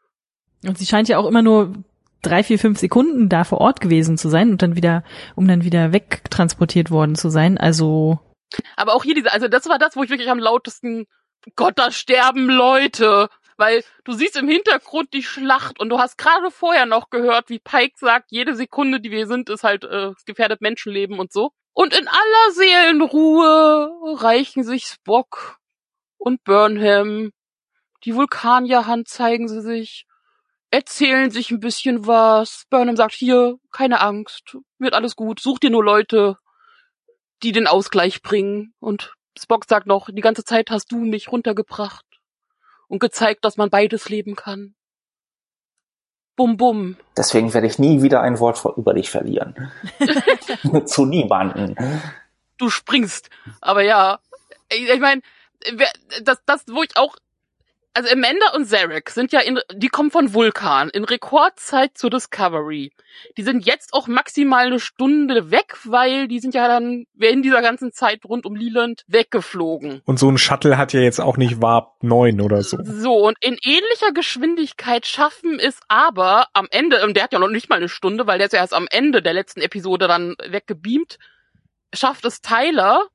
[0.66, 1.74] Und sie scheint ja auch immer nur
[2.22, 5.04] drei, vier, fünf Sekunden da vor Ort gewesen zu sein und dann wieder,
[5.34, 7.58] um dann wieder wegtransportiert worden zu sein.
[7.58, 8.20] Also
[8.76, 11.06] Aber auch hier diese, also das war das, wo ich wirklich am lautesten,
[11.56, 13.28] Gott, da sterben Leute.
[13.58, 17.58] Weil du siehst im Hintergrund die Schlacht und du hast gerade vorher noch gehört, wie
[17.58, 21.50] Pike sagt, jede Sekunde, die wir sind, ist halt äh, gefährdet Menschenleben und so.
[21.74, 25.58] Und in aller Seelenruhe reichen sich Spock
[26.16, 27.32] und Burnham
[28.04, 30.06] die Vulkanierhand zeigen sie sich,
[30.72, 32.64] erzählen sich ein bisschen was.
[32.70, 36.38] Burnham sagt, hier, keine Angst, wird alles gut, such dir nur Leute,
[37.42, 38.74] die den Ausgleich bringen.
[38.80, 42.06] Und Spock sagt noch, die ganze Zeit hast du mich runtergebracht
[42.88, 44.74] und gezeigt, dass man beides leben kann.
[46.36, 46.96] Bum bum.
[47.16, 49.70] Deswegen werde ich nie wieder ein Wort über dich verlieren.
[50.86, 51.76] Zu niemanden.
[52.56, 53.28] Du springst.
[53.60, 54.20] Aber ja,
[54.70, 55.20] ich, ich meine,
[56.22, 57.16] das, das, wo ich auch,
[57.94, 62.92] also Amanda und Zarek sind ja in, die kommen von Vulkan in Rekordzeit zur Discovery.
[63.36, 67.60] Die sind jetzt auch maximal eine Stunde weg, weil die sind ja dann in dieser
[67.60, 70.00] ganzen Zeit rund um Leland weggeflogen.
[70.04, 72.78] Und so ein Shuttle hat ja jetzt auch nicht Warp 9 oder so.
[72.82, 77.48] So, und in ähnlicher Geschwindigkeit schaffen es aber am Ende, und der hat ja noch
[77.48, 80.34] nicht mal eine Stunde, weil der ist ja erst am Ende der letzten Episode dann
[80.48, 81.18] weggebeamt,
[81.92, 83.08] schafft es Tyler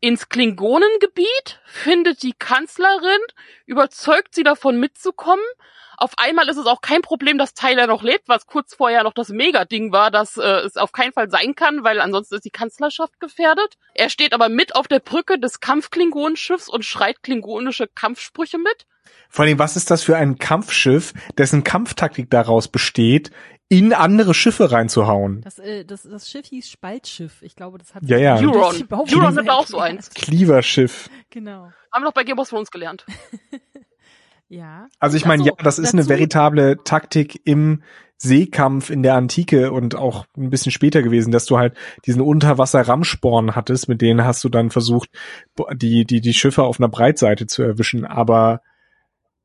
[0.00, 3.20] ins Klingonengebiet, findet die Kanzlerin,
[3.66, 5.44] überzeugt sie davon mitzukommen.
[5.98, 9.12] Auf einmal ist es auch kein Problem, dass Tyler noch lebt, was kurz vorher noch
[9.12, 12.50] das Mega-Ding war, dass äh, es auf keinen Fall sein kann, weil ansonsten ist die
[12.50, 13.76] Kanzlerschaft gefährdet.
[13.94, 18.86] Er steht aber mit auf der Brücke des Kampfklingonenschiffs und schreit klingonische Kampfsprüche mit.
[19.28, 23.30] Vor allem, was ist das für ein Kampfschiff, dessen Kampftaktik daraus besteht,
[23.70, 25.40] in andere Schiffe reinzuhauen?
[25.42, 27.40] das, äh, das, das Schiff hieß Spaltschiff.
[27.40, 28.34] Ich glaube, das hat Ja, ja.
[28.36, 28.74] Euron.
[28.90, 30.10] Euron hat auch so eins.
[30.10, 31.08] Cleaver-Schiff.
[31.30, 31.70] Genau.
[31.92, 33.06] Haben wir noch bei Game of Thrones gelernt.
[34.52, 34.88] Ja.
[34.98, 37.84] Also ich meine, ja, das ist eine veritable Taktik im
[38.16, 43.54] Seekampf in der Antike und auch ein bisschen später gewesen, dass du halt diesen Unterwasser-Rammsporn
[43.54, 45.08] hattest, mit denen hast du dann versucht,
[45.74, 48.60] die, die, die Schiffe auf einer Breitseite zu erwischen, aber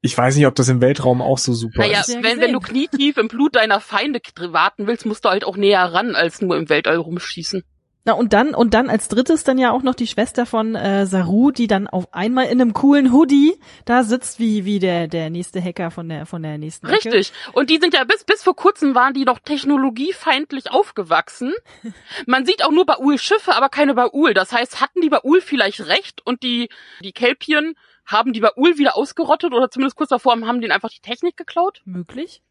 [0.06, 2.10] ich weiß nicht, ob das im Weltraum auch so super Naja, ist.
[2.10, 4.20] Ja wenn, wenn du knietief im Blut deiner Feinde
[4.52, 7.63] warten willst, musst du halt auch näher ran, als nur im Weltall rumschießen.
[8.08, 11.08] Na und dann und dann als drittes dann ja auch noch die Schwester von äh,
[11.08, 15.32] Saru, die dann auf einmal in einem coolen Hoodie da sitzt wie wie der der
[15.32, 17.12] nächste Hacker von der von der nächsten Ecke.
[17.12, 17.34] Richtig.
[17.54, 21.52] Und die sind ja bis, bis vor kurzem waren die noch technologiefeindlich aufgewachsen.
[22.28, 24.36] Man sieht auch nur Baul Schiffe, aber keine Baul.
[24.36, 26.70] Das heißt, hatten die Baul vielleicht recht und die,
[27.02, 27.74] die Kelpien
[28.06, 31.82] haben die Baul wieder ausgerottet oder zumindest kurz davor haben denen einfach die Technik geklaut?
[31.86, 32.41] Möglich.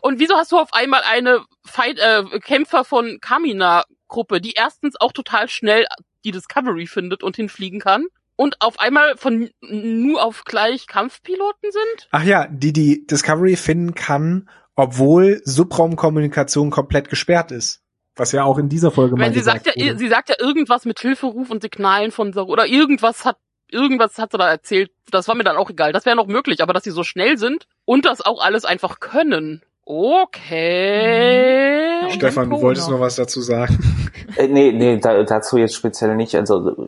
[0.00, 5.00] Und wieso hast du auf einmal eine Fight, äh, Kämpfer von Kamina Gruppe, die erstens
[5.00, 5.86] auch total schnell
[6.24, 12.08] die Discovery findet und hinfliegen kann und auf einmal von nur auf gleich Kampfpiloten sind?
[12.10, 17.80] Ach ja, die die Discovery finden kann, obwohl Subraumkommunikation komplett gesperrt ist.
[18.14, 19.98] Was ja auch in dieser Folge mal Weil sie gesagt sagt ja, wurde.
[19.98, 23.38] sie sagt ja irgendwas mit Hilferuf und Signalen von Saru oder irgendwas hat
[23.72, 24.90] irgendwas hat sie da erzählt.
[25.10, 25.92] Das war mir dann auch egal.
[25.92, 29.00] Das wäre noch möglich, aber dass sie so schnell sind und das auch alles einfach
[29.00, 29.62] können.
[30.74, 32.04] Okay.
[32.04, 32.98] Und Stefan, du wolltest noch.
[32.98, 33.78] noch was dazu sagen.
[34.36, 36.34] Äh, nee, nee, da, dazu jetzt speziell nicht.
[36.34, 36.86] Also,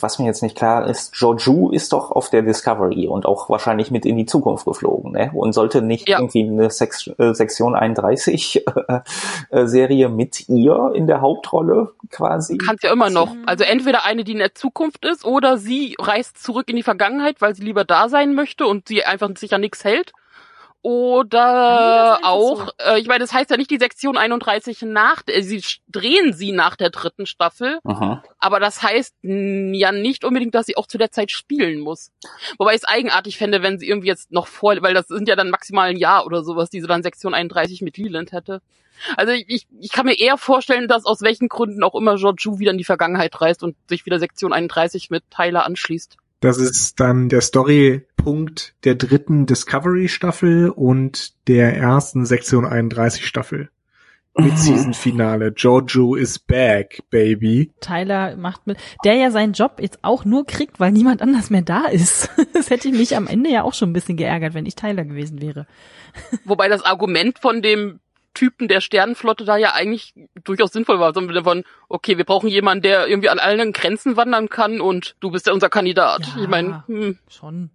[0.00, 3.90] was mir jetzt nicht klar ist, Joju ist doch auf der Discovery und auch wahrscheinlich
[3.90, 5.30] mit in die Zukunft geflogen, ne?
[5.32, 6.18] Und sollte nicht Ja.
[6.18, 9.00] irgendwie eine Sex äh, Sektion 31 äh,
[9.50, 12.58] äh, Serie mit ihr in der Hauptrolle quasi?
[12.58, 13.32] Kann's ja immer noch.
[13.32, 13.44] Mhm.
[13.46, 17.40] Also entweder eine, die in der Zukunft ist, oder sie reist zurück in die Vergangenheit,
[17.40, 20.12] weil sie lieber da sein möchte und sie einfach sich an nichts hält.
[20.82, 22.72] Oder einfach auch, so?
[22.78, 26.52] äh, ich meine, das heißt ja nicht die Sektion 31 nach, äh, sie drehen sie
[26.52, 28.20] nach der dritten Staffel, Mhm.
[28.38, 32.10] aber das heißt ja nicht unbedingt, dass sie auch zu der Zeit spielen muss.
[32.58, 35.36] Wobei ich es eigenartig fände, wenn sie irgendwie jetzt noch vor, weil das sind ja
[35.36, 38.60] dann maximal ein Jahr oder sowas, die sie dann Sektion 31 mit Leland hätte.
[39.16, 42.72] Also ich, ich kann mir eher vorstellen, dass aus welchen Gründen auch immer Georgiou wieder
[42.72, 46.16] in die Vergangenheit reist und sich wieder Sektion 31 mit Tyler anschließt.
[46.42, 53.70] Das ist dann der Storypunkt der dritten Discovery-Staffel und der ersten Sektion 31 Staffel.
[54.34, 55.52] Mid-Season-Finale.
[55.56, 57.70] Jojo is back, baby.
[57.80, 61.62] Tyler macht mit, der ja seinen Job jetzt auch nur kriegt, weil niemand anders mehr
[61.62, 62.28] da ist.
[62.54, 65.04] Das hätte ich mich am Ende ja auch schon ein bisschen geärgert, wenn ich Tyler
[65.04, 65.66] gewesen wäre.
[66.44, 68.00] Wobei das Argument von dem
[68.34, 70.14] Typen der Sternenflotte da ja eigentlich
[70.44, 71.14] durchaus sinnvoll war.
[71.14, 75.30] So von, okay, wir brauchen jemanden, der irgendwie an allen Grenzen wandern kann und du
[75.30, 76.26] bist ja unser Kandidat.
[76.36, 77.18] Ja, ich meine, hm.
[77.28, 77.70] schon.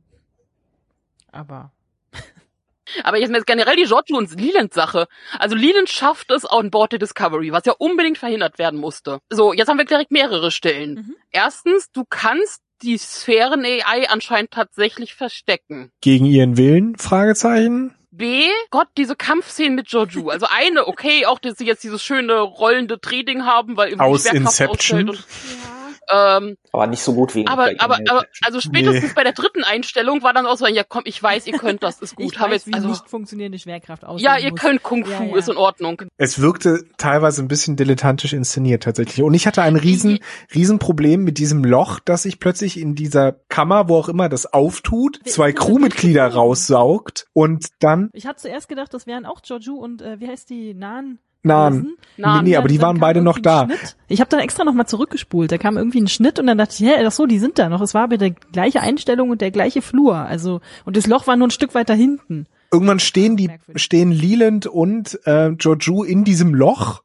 [1.31, 1.71] Aber.
[3.03, 5.07] Aber jetzt generell die Giorgio und Leland-Sache.
[5.37, 9.19] Also Leland schafft es on board der Discovery, was ja unbedingt verhindert werden musste.
[9.29, 10.95] So, jetzt haben wir direkt mehrere Stellen.
[10.95, 11.15] Mhm.
[11.31, 15.91] Erstens, du kannst die Sphären-AI anscheinend tatsächlich verstecken.
[16.01, 16.95] Gegen ihren Willen?
[16.97, 17.93] Fragezeichen.
[18.17, 20.29] B, Gott, diese Kampfszenen mit Joju.
[20.29, 24.25] Also eine, okay, auch, dass sie jetzt dieses schöne rollende Dreh-Ding haben, weil irgendwie Aus
[24.25, 25.09] Inception.
[25.09, 25.76] Und, ja.
[26.09, 29.13] Ähm, aber nicht so gut wie aber, aber, aber also spätestens nee.
[29.15, 32.01] bei der dritten Einstellung war dann auch so, ja komm, ich weiß, ihr könnt das,
[32.01, 32.33] ist gut.
[32.33, 34.59] Ich weiß, jetzt, wie also, nicht funktionierende Schwerkraft aussehen Ja, ihr muss.
[34.59, 35.35] könnt Kung Fu, ja, ja.
[35.35, 36.03] ist in Ordnung.
[36.17, 39.23] Es wirkte teilweise ein bisschen dilettantisch inszeniert tatsächlich.
[39.23, 40.19] Und ich hatte ein riesen,
[40.53, 44.53] riesen Problem mit diesem Loch, das sich plötzlich in dieser Kammer, wo auch immer das
[44.53, 48.09] auftut, zwei Crewmitglieder raussaugt und dann.
[48.13, 51.19] Ich hatte zuerst gedacht, das wären auch Joju und äh, wie heißt die Nan?
[51.47, 51.97] Nahen.
[52.17, 52.43] Nahen.
[52.43, 53.65] Nee, nee, aber die waren beide noch da.
[53.65, 53.95] Schnitt.
[54.07, 55.51] Ich habe dann extra noch mal zurückgespult.
[55.51, 57.69] Da kam irgendwie ein Schnitt und dann dachte ich, hä, ach so, die sind da
[57.69, 57.81] noch.
[57.81, 60.15] Es war aber der gleiche Einstellung und der gleiche Flur.
[60.15, 62.47] Also und das Loch war nur ein Stück weiter hinten.
[62.71, 67.03] Irgendwann stehen die stehen Leland und äh, Joju in diesem Loch,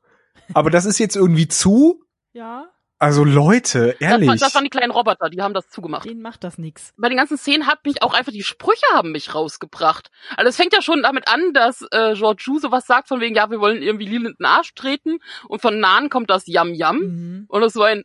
[0.55, 2.00] aber das ist jetzt irgendwie zu.
[2.33, 2.71] Ja.
[3.02, 4.30] Also Leute, ehrlich.
[4.30, 6.04] Das, das waren die kleinen Roboter, die haben das zugemacht.
[6.04, 6.94] Denen macht das nix.
[6.96, 10.12] Bei den ganzen Szenen hat mich auch einfach die Sprüche haben mich rausgebracht.
[10.36, 13.34] Also es fängt ja schon damit an, dass äh, George Yu sowas sagt von wegen,
[13.34, 16.74] ja, wir wollen irgendwie Leland in den Arsch treten und von Nahen kommt das Yam
[16.74, 17.44] Yam mhm.
[17.48, 18.04] und es war ein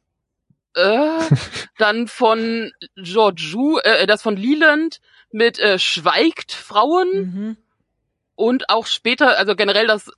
[0.73, 1.19] äh,
[1.77, 4.99] dann von George Yu, äh, das von Leland
[5.31, 7.57] mit äh, schweigt Frauen mhm.
[8.33, 10.09] und auch später, also generell das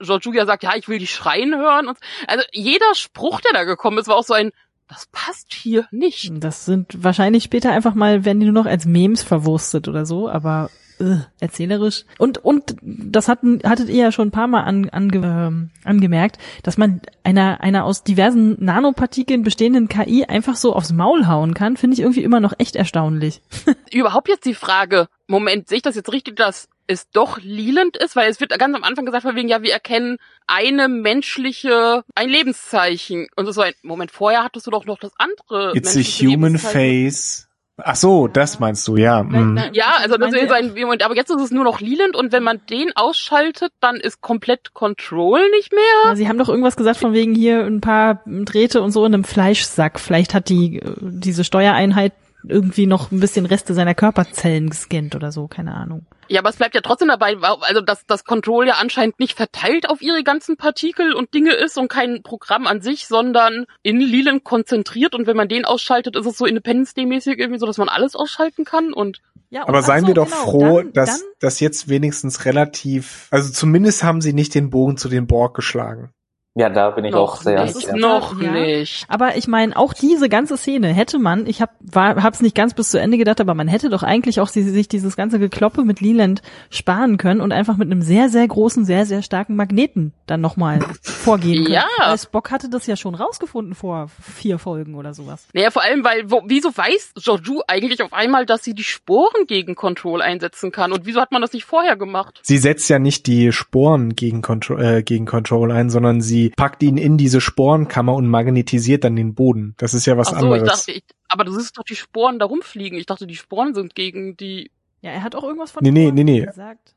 [0.00, 1.88] George Julia sagt, ja, ich will die schreien hören.
[1.88, 4.52] Und, also jeder Spruch, der da gekommen ist, war auch so ein,
[4.88, 6.32] das passt hier nicht.
[6.34, 10.28] Das sind wahrscheinlich später einfach mal, werden die nur noch als Memes verwurstet oder so,
[10.28, 10.68] aber
[11.00, 12.04] äh, erzählerisch.
[12.18, 16.38] Und und das hatten, hattet ihr ja schon ein paar Mal an, ange, äh, angemerkt,
[16.62, 21.76] dass man einer, einer aus diversen Nanopartikeln bestehenden KI einfach so aufs Maul hauen kann,
[21.76, 23.42] finde ich irgendwie immer noch echt erstaunlich.
[23.92, 28.16] Überhaupt jetzt die Frage, Moment, sehe ich das jetzt richtig, dass es doch Leland ist,
[28.16, 32.28] weil es wird ganz am Anfang gesagt von wegen, ja, wir erkennen eine menschliche, ein
[32.28, 33.28] Lebenszeichen.
[33.36, 35.72] Und so ein, Moment, vorher hattest du doch noch das andere.
[35.74, 37.46] It's a human face.
[37.82, 39.22] Ach so, das meinst du, ja.
[39.22, 42.14] Nein, nein, ja, also das ist ein Moment, aber jetzt ist es nur noch Leland
[42.14, 45.82] und wenn man den ausschaltet, dann ist komplett Control nicht mehr.
[46.04, 49.14] Ja, sie haben doch irgendwas gesagt von wegen hier ein paar Drähte und so in
[49.14, 49.98] einem Fleischsack.
[49.98, 52.12] Vielleicht hat die diese Steuereinheit
[52.46, 56.06] irgendwie noch ein bisschen Reste seiner Körperzellen gescannt oder so, keine Ahnung.
[56.28, 59.90] Ja, aber es bleibt ja trotzdem dabei, also dass das Control ja anscheinend nicht verteilt
[59.90, 64.44] auf ihre ganzen Partikel und Dinge ist und kein Programm an sich, sondern in Leland
[64.44, 67.88] konzentriert und wenn man den ausschaltet, ist es so Independence Day-mäßig irgendwie so, dass man
[67.88, 71.28] alles ausschalten kann und ja, aber seien so, wir doch genau, froh, dann, dass dann,
[71.40, 76.12] das jetzt wenigstens relativ, also zumindest haben sie nicht den Bogen zu den Borg geschlagen.
[76.56, 77.56] Ja, da bin ich noch auch sehr.
[77.56, 78.50] Das ist noch ja.
[78.50, 79.04] nicht.
[79.08, 82.74] Aber ich meine, auch diese ganze Szene hätte man, ich habe war hab's nicht ganz
[82.74, 86.00] bis zu Ende gedacht, aber man hätte doch eigentlich auch sich dieses ganze Gekloppe mit
[86.00, 90.40] Leland sparen können und einfach mit einem sehr sehr großen, sehr sehr starken Magneten dann
[90.40, 91.74] nochmal vorgehen können.
[91.74, 91.86] Ja.
[92.04, 95.46] Weil Spock hatte das ja schon rausgefunden vor vier Folgen oder sowas.
[95.52, 99.46] Naja, vor allem, weil wo, wieso weiß Joju eigentlich auf einmal, dass sie die Sporen
[99.46, 102.40] gegen Control einsetzen kann und wieso hat man das nicht vorher gemacht?
[102.42, 106.82] Sie setzt ja nicht die Sporen gegen Control, äh, gegen Control ein, sondern sie packt
[106.82, 109.74] ihn in diese Sporenkammer und magnetisiert dann den Boden.
[109.76, 110.62] Das ist ja was Ach so, anderes.
[110.62, 112.98] Ich dachte, ich, aber du siehst doch die Sporen da rumfliegen.
[112.98, 114.70] Ich dachte, die Sporen sind gegen die.
[115.02, 116.46] Ja, er hat auch irgendwas von nee, nee, nee, nee.
[116.46, 116.94] gesagt.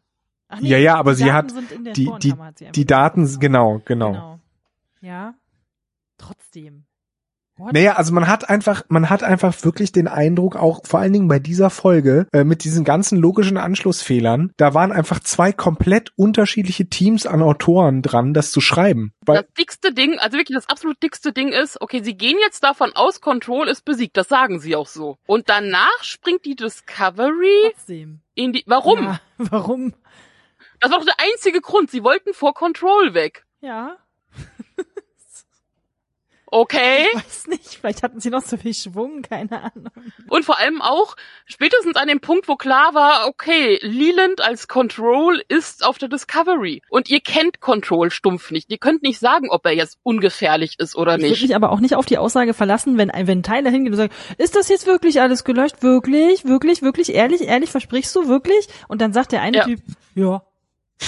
[0.47, 1.53] Ach, nee, ja, ja, aber sie hat
[1.95, 2.33] die, die,
[2.73, 4.39] die Daten, genau, genau, genau.
[5.01, 5.33] Ja.
[6.17, 6.85] Trotzdem.
[7.57, 7.73] What?
[7.73, 11.27] Naja, also man hat einfach, man hat einfach wirklich den Eindruck, auch vor allen Dingen
[11.27, 16.89] bei dieser Folge, äh, mit diesen ganzen logischen Anschlussfehlern, da waren einfach zwei komplett unterschiedliche
[16.89, 19.13] Teams an Autoren dran, das zu schreiben.
[19.21, 22.63] Weil das dickste Ding, also wirklich das absolut dickste Ding ist, okay, sie gehen jetzt
[22.63, 25.17] davon aus, Control ist besiegt, das sagen sie auch so.
[25.27, 28.21] Und danach springt die Discovery Trotzdem.
[28.33, 29.03] in die, warum?
[29.03, 29.93] Ja, warum?
[30.79, 33.45] Das war doch der einzige Grund, sie wollten vor Control weg.
[33.61, 33.97] Ja.
[36.53, 37.07] Okay.
[37.09, 39.89] Ich weiß nicht, vielleicht hatten sie noch so viel Schwung, keine Ahnung.
[40.29, 41.15] Und vor allem auch
[41.47, 46.83] spätestens an dem Punkt, wo klar war, okay, Leland als Control ist auf der Discovery.
[46.89, 48.69] Und ihr kennt Control stumpf nicht.
[48.69, 51.25] Ihr könnt nicht sagen, ob er jetzt ungefährlich ist oder nicht.
[51.25, 53.97] Ich würde mich aber auch nicht auf die Aussage verlassen, wenn, wenn Tyler hingeht und
[53.97, 55.81] sagt, ist das jetzt wirklich alles gelöscht?
[55.81, 56.45] Wirklich?
[56.45, 56.83] Wirklich?
[56.83, 57.15] Wirklich?
[57.15, 57.41] Ehrlich?
[57.41, 57.71] Ehrlich?
[57.71, 58.27] Versprichst du?
[58.27, 58.67] Wirklich?
[58.87, 59.63] Und dann sagt der eine ja.
[59.65, 59.79] Typ,
[60.13, 60.43] ja.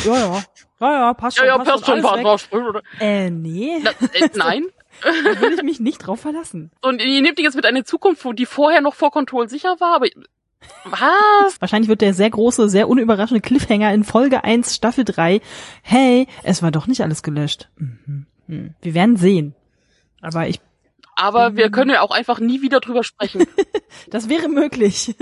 [0.05, 0.43] Ja, ja.
[0.79, 1.45] Ja, ja, passt schon.
[1.45, 2.01] Ja, ja, passt, passt schon.
[2.01, 2.81] schon Passt schon.
[2.99, 3.79] Äh, nee.
[3.83, 4.65] Na, äh, nein.
[5.01, 6.71] da will ich mich nicht drauf verlassen.
[6.81, 9.75] Und ihr nehmt die jetzt mit einer Zukunft, wo die vorher noch vor Control sicher
[9.79, 10.07] war, aber
[10.85, 11.01] was?
[11.59, 15.41] Wahrscheinlich wird der sehr große, sehr unüberraschende Cliffhanger in Folge 1, Staffel 3.
[15.81, 17.69] Hey, es war doch nicht alles gelöscht.
[17.77, 18.25] Mhm.
[18.47, 18.75] Hm.
[18.81, 19.55] Wir werden sehen.
[20.21, 20.59] Aber ich.
[21.17, 23.45] Aber wir können ja auch einfach nie wieder drüber sprechen.
[24.09, 25.15] das wäre möglich.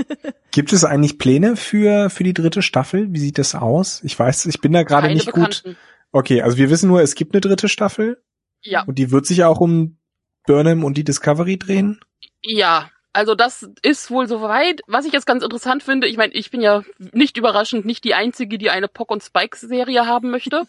[0.52, 3.14] Gibt es eigentlich Pläne für, für die dritte Staffel?
[3.14, 4.02] Wie sieht das aus?
[4.04, 5.70] Ich weiß, ich bin da gerade nicht Bekannten.
[5.70, 5.78] gut.
[6.12, 8.22] Okay, also wir wissen nur, es gibt eine dritte Staffel.
[8.64, 8.84] Ja.
[8.84, 9.98] Und die wird sich auch um
[10.46, 12.00] Burnham und die Discovery drehen?
[12.42, 14.82] Ja, also das ist wohl soweit.
[14.88, 18.16] Was ich jetzt ganz interessant finde, ich meine, ich bin ja nicht überraschend nicht die
[18.16, 20.64] Einzige, die eine Pock und Spikes Serie haben möchte.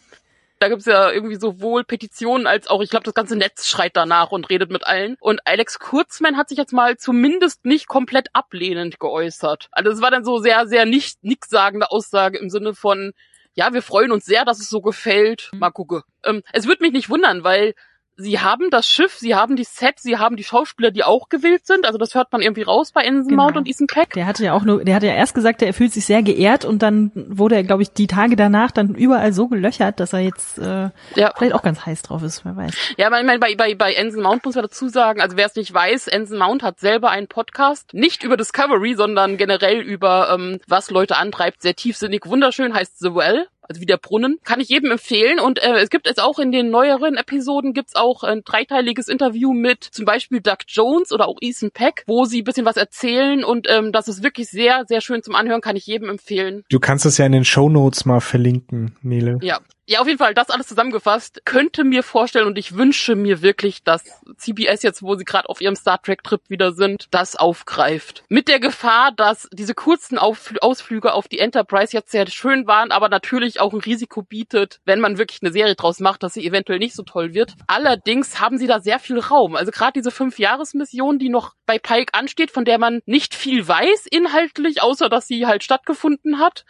[0.59, 4.31] Da gibt's ja irgendwie sowohl Petitionen als auch, ich glaube, das ganze Netz schreit danach
[4.31, 5.17] und redet mit allen.
[5.19, 9.67] Und Alex Kurzmann hat sich jetzt mal zumindest nicht komplett ablehnend geäußert.
[9.71, 13.11] Also es war dann so sehr, sehr nicht nichtssagende Aussage im Sinne von,
[13.55, 15.49] ja, wir freuen uns sehr, dass es so gefällt.
[15.53, 16.03] Mal gucke.
[16.23, 17.73] Ähm, es würde mich nicht wundern, weil
[18.17, 21.65] sie haben das Schiff, sie haben die Set, sie haben die Schauspieler, die auch gewählt
[21.65, 21.85] sind.
[21.85, 23.59] Also das hört man irgendwie raus bei Ensign Mount genau.
[23.59, 24.13] und Ethan Peck.
[24.13, 26.65] Der hatte ja auch nur, der hatte ja erst gesagt, er fühlt sich sehr geehrt
[26.65, 30.19] und dann wurde er, glaube ich, die Tage danach dann überall so gelöchert, dass er
[30.19, 31.33] jetzt äh, ja.
[31.35, 32.73] vielleicht auch ganz heiß drauf ist, wer weiß.
[32.97, 35.45] Ja, aber ich meine, bei, bei, bei Ensign Mount muss man dazu sagen, also wer
[35.45, 40.29] es nicht weiß, Ensign Mount hat selber einen Podcast, nicht über Discovery, sondern generell über
[40.33, 44.59] ähm, was Leute antreibt, sehr tiefsinnig, wunderschön, heißt The Well also wie der Brunnen, kann
[44.59, 45.39] ich jedem empfehlen.
[45.39, 49.53] Und äh, es gibt jetzt auch in den neueren Episoden gibt's auch ein dreiteiliges Interview
[49.53, 53.43] mit zum Beispiel Doug Jones oder auch Ethan Peck, wo sie ein bisschen was erzählen
[53.43, 56.63] und ähm, das ist wirklich sehr, sehr schön zum Anhören, kann ich jedem empfehlen.
[56.69, 59.37] Du kannst es ja in den Show Notes mal verlinken, Nele.
[59.41, 63.41] Ja, ja, auf jeden Fall, das alles zusammengefasst, könnte mir vorstellen und ich wünsche mir
[63.43, 64.03] wirklich, dass
[64.37, 68.23] CBS jetzt, wo sie gerade auf ihrem Star Trek-Trip wieder sind, das aufgreift.
[68.27, 73.09] Mit der Gefahr, dass diese kurzen Ausflüge auf die Enterprise jetzt sehr schön waren, aber
[73.09, 76.79] natürlich auch ein Risiko bietet, wenn man wirklich eine Serie draus macht, dass sie eventuell
[76.79, 77.53] nicht so toll wird.
[77.67, 79.55] Allerdings haben sie da sehr viel Raum.
[79.55, 84.07] Also gerade diese Fünf-Jahres-Mission, die noch bei Pike ansteht, von der man nicht viel weiß
[84.09, 86.65] inhaltlich, außer dass sie halt stattgefunden hat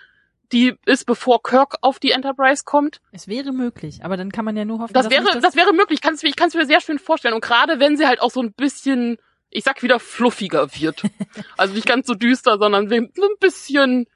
[0.52, 3.02] die ist, bevor Kirk auf die Enterprise kommt.
[3.12, 5.74] Es wäre möglich, aber dann kann man ja nur hoffen, das wäre, das, das wäre
[5.74, 6.02] möglich.
[6.02, 7.34] Kann's, ich kann es mir sehr schön vorstellen.
[7.34, 9.18] Und gerade wenn sie halt auch so ein bisschen,
[9.50, 11.04] ich sag wieder fluffiger wird.
[11.58, 14.08] also nicht ganz so düster, sondern ein bisschen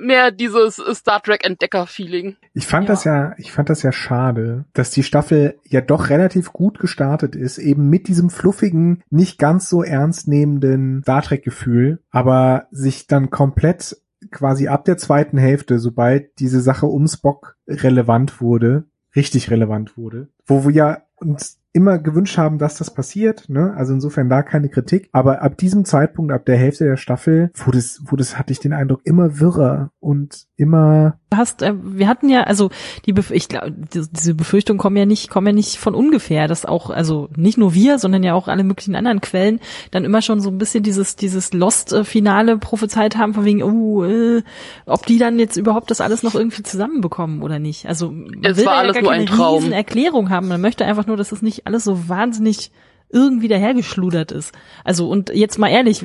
[0.00, 2.36] mehr dieses Star Trek Entdecker Feeling.
[2.54, 2.94] Ich fand ja.
[2.94, 7.36] das ja, ich fand das ja schade, dass die Staffel ja doch relativ gut gestartet
[7.36, 13.06] ist, eben mit diesem fluffigen, nicht ganz so ernst nehmenden Star Trek Gefühl, aber sich
[13.06, 13.96] dann komplett
[14.30, 18.84] quasi ab der zweiten Hälfte, sobald diese Sache um Spock relevant wurde,
[19.16, 23.74] richtig relevant wurde, wo wir ja uns immer gewünscht haben, dass das passiert, ne?
[23.76, 25.08] Also insofern da keine Kritik.
[25.12, 28.58] Aber ab diesem Zeitpunkt, ab der Hälfte der Staffel, wurde es, wurde es, hatte ich
[28.58, 31.19] den Eindruck, immer wirrer und immer.
[31.30, 32.70] Du hast, äh, wir hatten ja, also
[33.06, 36.66] die, Bef ich glaube, diese Befürchtungen kommen ja nicht, kommen ja nicht von ungefähr, dass
[36.66, 39.60] auch, also nicht nur wir, sondern ja auch alle möglichen anderen Quellen
[39.92, 44.42] dann immer schon so ein bisschen dieses, dieses Lost-Finale prophezeit haben, von wegen, oh, äh,
[44.86, 47.86] ob die dann jetzt überhaupt das alles noch irgendwie zusammenbekommen oder nicht.
[47.86, 50.48] Also man es will war alles ja gar keine riesen Erklärung haben.
[50.48, 52.72] Man möchte einfach nur, dass es nicht alles so wahnsinnig
[53.12, 54.52] irgendwie dahergeschludert ist.
[54.84, 56.04] Also und jetzt mal ehrlich,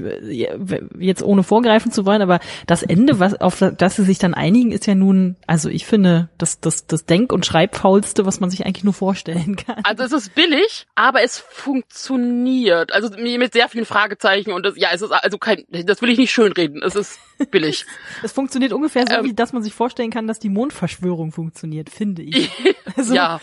[0.99, 4.71] jetzt ohne vorgreifen zu wollen, aber das Ende, was auf das sie sich dann einigen,
[4.71, 8.65] ist ja nun, also ich finde, das das das Denk- und Schreibfaulste, was man sich
[8.65, 9.81] eigentlich nur vorstellen kann.
[9.83, 12.93] Also es ist billig, aber es funktioniert.
[12.93, 16.17] Also mit sehr vielen Fragezeichen und das, ja, es ist also kein, das will ich
[16.17, 16.81] nicht schönreden.
[16.81, 17.19] Es ist
[17.51, 17.85] billig.
[18.23, 21.89] es funktioniert ungefähr so, ähm, wie dass man sich vorstellen kann, dass die Mondverschwörung funktioniert,
[21.89, 22.49] finde ich.
[22.97, 23.41] Also, ja.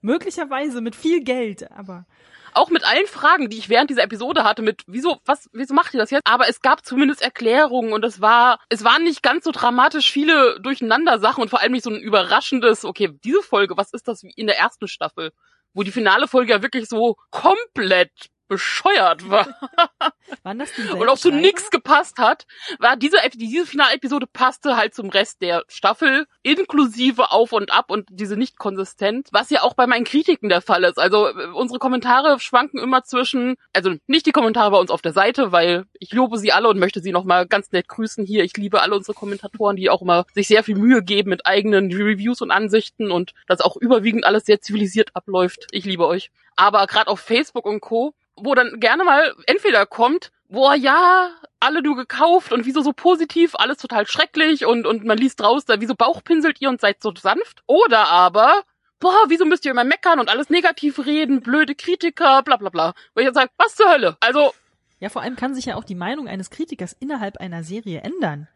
[0.00, 2.06] Möglicherweise mit viel Geld, aber
[2.54, 5.94] auch mit allen Fragen, die ich während dieser Episode hatte, mit wieso, was, wieso macht
[5.94, 6.22] ihr das jetzt?
[6.26, 10.60] Aber es gab zumindest Erklärungen und es war, es waren nicht ganz so dramatisch viele
[10.60, 14.22] durcheinander Sachen und vor allem nicht so ein überraschendes, okay, diese Folge, was ist das
[14.22, 15.32] wie in der ersten Staffel?
[15.74, 18.10] Wo die finale Folge ja wirklich so komplett
[18.48, 19.46] bescheuert war.
[20.42, 22.46] Waren das die Und auch so nix gepasst hat,
[22.78, 28.08] war diese, diese Finalepisode passte halt zum Rest der Staffel, inklusive Auf und Ab und
[28.10, 30.98] diese nicht konsistent, was ja auch bei meinen Kritiken der Fall ist.
[30.98, 35.12] Also äh, unsere Kommentare schwanken immer zwischen, also nicht die Kommentare bei uns auf der
[35.12, 38.44] Seite, weil ich lobe sie alle und möchte sie nochmal ganz nett grüßen hier.
[38.44, 41.92] Ich liebe alle unsere Kommentatoren, die auch immer sich sehr viel Mühe geben mit eigenen
[41.92, 45.66] Reviews und Ansichten und das auch überwiegend alles sehr zivilisiert abläuft.
[45.70, 46.30] Ich liebe euch.
[46.56, 51.30] Aber gerade auf Facebook und Co wo dann gerne mal entweder kommt, boah, ja,
[51.60, 55.64] alle du gekauft und wieso so positiv, alles total schrecklich und, und man liest raus,
[55.64, 57.62] da wieso Bauchpinselt ihr und seid so sanft.
[57.66, 58.62] Oder aber,
[59.00, 62.94] boah, wieso müsst ihr immer meckern und alles negativ reden, blöde Kritiker, bla bla bla.
[63.14, 64.16] Wo ich dann sage, was zur Hölle?
[64.20, 64.54] Also.
[65.00, 68.48] Ja, vor allem kann sich ja auch die Meinung eines Kritikers innerhalb einer Serie ändern.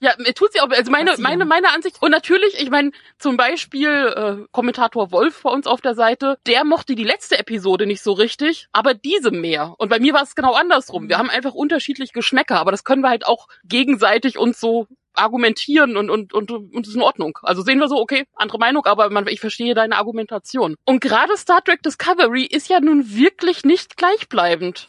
[0.00, 0.68] Ja, tut sie auch.
[0.70, 1.96] Also meine, meine, meine Ansicht.
[2.00, 6.64] Und natürlich, ich meine, zum Beispiel äh, Kommentator Wolf bei uns auf der Seite, der
[6.64, 9.74] mochte die letzte Episode nicht so richtig, aber diese mehr.
[9.78, 11.08] Und bei mir war es genau andersrum.
[11.08, 15.96] Wir haben einfach unterschiedlich Geschmäcker, aber das können wir halt auch gegenseitig uns so argumentieren
[15.96, 17.38] und und und und ist in Ordnung.
[17.42, 20.76] Also sehen wir so, okay, andere Meinung, aber man, ich verstehe deine Argumentation.
[20.84, 24.88] Und gerade Star Trek Discovery ist ja nun wirklich nicht gleichbleibend.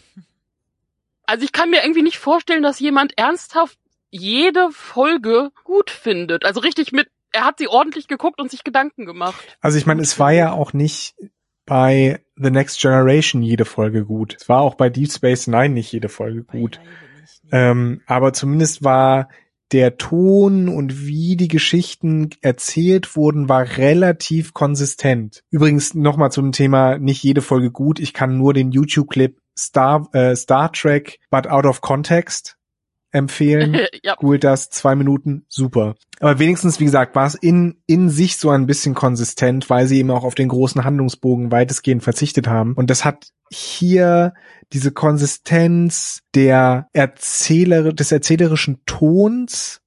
[1.25, 3.77] Also ich kann mir irgendwie nicht vorstellen, dass jemand ernsthaft
[4.18, 6.45] jede Folge gut findet.
[6.45, 9.57] Also richtig mit, er hat sie ordentlich geguckt und sich Gedanken gemacht.
[9.61, 11.15] Also ich meine, es war ja auch nicht
[11.65, 14.36] bei The Next Generation jede Folge gut.
[14.39, 16.80] Es war auch bei Deep Space Nine nicht jede Folge gut.
[17.51, 19.30] Ähm, aber zumindest war
[19.74, 25.43] der Ton und wie die Geschichten erzählt wurden, war relativ konsistent.
[25.49, 27.99] Übrigens nochmal zum Thema nicht jede Folge gut.
[27.99, 32.56] Ich kann nur den YouTube-Clip Star, äh, Star Trek, but out of context
[33.11, 33.77] empfehlen.
[34.03, 34.15] ja.
[34.15, 35.95] Googelt das, zwei Minuten, super.
[36.19, 39.99] Aber wenigstens, wie gesagt, war es in, in sich so ein bisschen konsistent, weil sie
[39.99, 42.73] eben auch auf den großen Handlungsbogen weitestgehend verzichtet haben.
[42.73, 44.33] Und das hat hier
[44.73, 49.81] diese Konsistenz der Erzähler, des erzählerischen Tons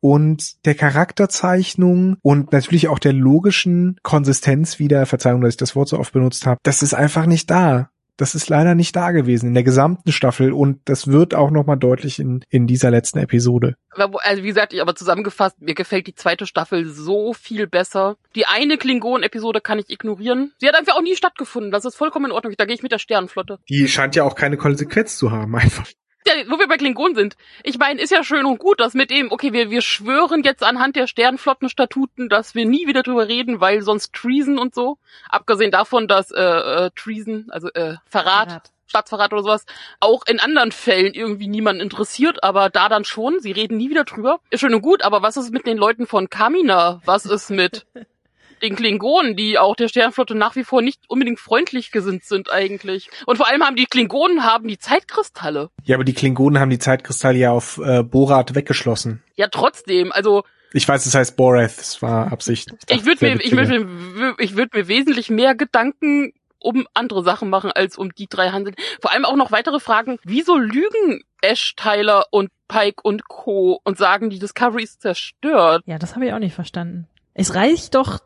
[0.00, 5.88] und der Charakterzeichnung und natürlich auch der logischen Konsistenz wieder, Verzeihung, dass ich das Wort
[5.88, 7.90] so oft benutzt habe, das ist einfach nicht da.
[8.18, 11.78] Das ist leider nicht da gewesen in der gesamten Staffel und das wird auch nochmal
[11.78, 13.76] deutlich in, in dieser letzten Episode.
[13.92, 18.16] Also wie gesagt, ich aber zusammengefasst, mir gefällt die zweite Staffel so viel besser.
[18.34, 20.52] Die eine Klingon-Episode kann ich ignorieren.
[20.58, 21.70] Sie hat einfach auch nie stattgefunden.
[21.70, 22.54] Das ist vollkommen in Ordnung.
[22.58, 23.60] Da gehe ich mit der Sternenflotte.
[23.68, 25.86] Die scheint ja auch keine Konsequenz zu haben, einfach
[26.28, 27.36] ja, wo wir bei Klingon sind.
[27.62, 30.62] Ich meine, ist ja schön und gut, dass mit dem, okay, wir, wir schwören jetzt
[30.62, 34.98] anhand der Sternflottenstatuten, dass wir nie wieder drüber reden, weil sonst Treason und so.
[35.28, 38.72] Abgesehen davon, dass äh, äh, Treason, also äh, Verrat, Verrat.
[38.88, 39.66] Staatsverrat oder sowas,
[40.00, 44.04] auch in anderen Fällen irgendwie niemanden interessiert, aber da dann schon, sie reden nie wieder
[44.04, 44.40] drüber.
[44.50, 47.02] Ist schön und gut, aber was ist mit den Leuten von Kamina?
[47.04, 47.86] Was ist mit
[48.62, 53.10] den Klingonen, die auch der Sternflotte nach wie vor nicht unbedingt freundlich gesinnt sind eigentlich.
[53.26, 55.70] Und vor allem haben die Klingonen haben die Zeitkristalle.
[55.84, 59.22] Ja, aber die Klingonen haben die Zeitkristalle ja auf äh, Borat weggeschlossen.
[59.36, 60.12] Ja, trotzdem.
[60.12, 62.72] Also ich weiß, es heißt Borath, es war Absicht.
[62.88, 67.50] Ich, würde mir, ich würde mir, ich würde mir wesentlich mehr Gedanken um andere Sachen
[67.50, 68.74] machen, als um die drei handeln.
[69.00, 70.18] Vor allem auch noch weitere Fragen.
[70.24, 73.80] Wieso lügen Ash, Tyler und Pike und Co.
[73.84, 75.82] und sagen, die Discovery ist zerstört?
[75.86, 77.06] Ja, das habe ich auch nicht verstanden.
[77.34, 78.18] Es reicht doch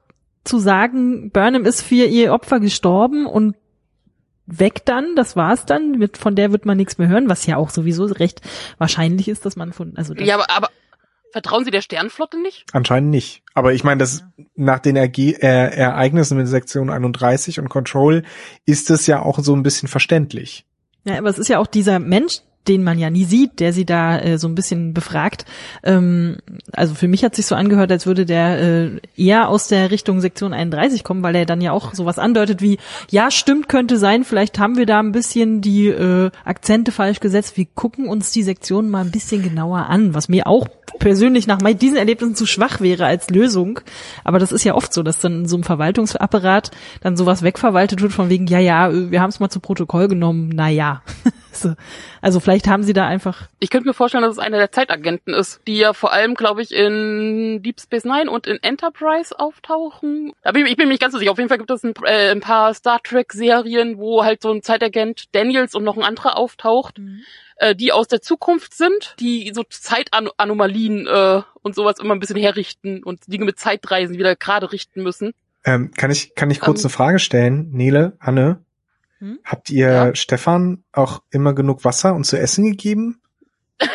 [0.44, 3.56] zu sagen, Burnham ist für ihr Opfer gestorben und
[4.46, 7.56] weg dann, das war's dann, mit, von der wird man nichts mehr hören, was ja
[7.56, 8.40] auch sowieso recht
[8.78, 10.68] wahrscheinlich ist, dass man von, also ja, aber, aber
[11.32, 12.66] vertrauen Sie der Sternflotte nicht?
[12.72, 13.42] Anscheinend nicht.
[13.54, 14.44] Aber ich meine, das ja.
[14.54, 18.24] nach den Erge äh, Ereignissen mit Sektion 31 und Control
[18.66, 20.66] ist es ja auch so ein bisschen verständlich.
[21.04, 23.84] Ja, aber es ist ja auch dieser Mensch, den man ja nie sieht, der sie
[23.84, 25.44] da äh, so ein bisschen befragt.
[25.82, 26.38] Ähm,
[26.72, 30.20] also für mich hat sich so angehört, als würde der äh, eher aus der Richtung
[30.20, 32.78] Sektion 31 kommen, weil er dann ja auch sowas andeutet wie,
[33.10, 37.56] ja, stimmt, könnte sein, vielleicht haben wir da ein bisschen die äh, Akzente falsch gesetzt.
[37.56, 41.58] Wir gucken uns die Sektion mal ein bisschen genauer an, was mir auch persönlich nach
[41.58, 43.80] diesen Erlebnissen zu schwach wäre als Lösung.
[44.24, 48.12] Aber das ist ja oft so, dass dann so einem Verwaltungsapparat dann sowas wegverwaltet wird
[48.12, 51.02] von wegen, ja, ja, wir haben es mal zu Protokoll genommen, na ja.
[52.20, 53.48] also vielleicht haben sie da einfach.
[53.60, 56.62] Ich könnte mir vorstellen, dass es einer der Zeitagenten ist, die ja vor allem, glaube
[56.62, 60.32] ich, in Deep Space Nine und in Enterprise auftauchen.
[60.42, 61.32] Aber ich, bin mir nicht ganz so sicher.
[61.32, 64.50] Auf jeden Fall gibt es ein, äh, ein paar Star Trek Serien, wo halt so
[64.50, 66.98] ein Zeitagent Daniels und noch ein anderer auftaucht.
[66.98, 67.22] Mhm
[67.56, 72.36] äh, die aus der Zukunft sind, die so Zeitanomalien äh, und sowas immer ein bisschen
[72.36, 75.32] herrichten und Dinge mit Zeitreisen wieder gerade richten müssen.
[75.64, 78.64] Ähm, kann ich kann ich kurz ähm, eine Frage stellen, Nele, Anne?
[79.22, 79.38] Hm?
[79.44, 80.14] Habt ihr ja.
[80.16, 83.20] Stefan auch immer genug Wasser und zu essen gegeben?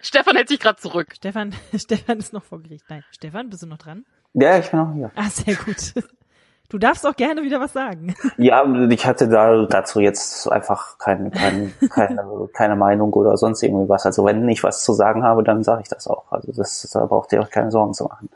[0.00, 1.08] Stefan hält sich gerade zurück.
[1.16, 2.84] Stefan, Stefan ist noch vor Gericht.
[2.88, 4.06] Nein, Stefan, bist du noch dran?
[4.34, 5.10] Ja, ich bin noch hier.
[5.16, 5.94] Ah, sehr gut.
[6.68, 8.14] Du darfst auch gerne wieder was sagen.
[8.36, 13.88] Ja, ich hatte da dazu jetzt einfach kein, kein, keine, keine Meinung oder sonst irgendwie
[13.88, 14.06] was.
[14.06, 16.30] Also wenn ich was zu sagen habe, dann sage ich das auch.
[16.30, 18.28] Also das, da braucht ihr euch keine Sorgen zu machen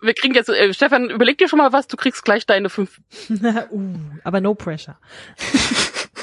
[0.00, 3.00] wir kriegen jetzt, äh, Stefan, überleg dir schon mal was, du kriegst gleich deine fünf.
[3.30, 3.94] uh,
[4.24, 4.96] aber no pressure.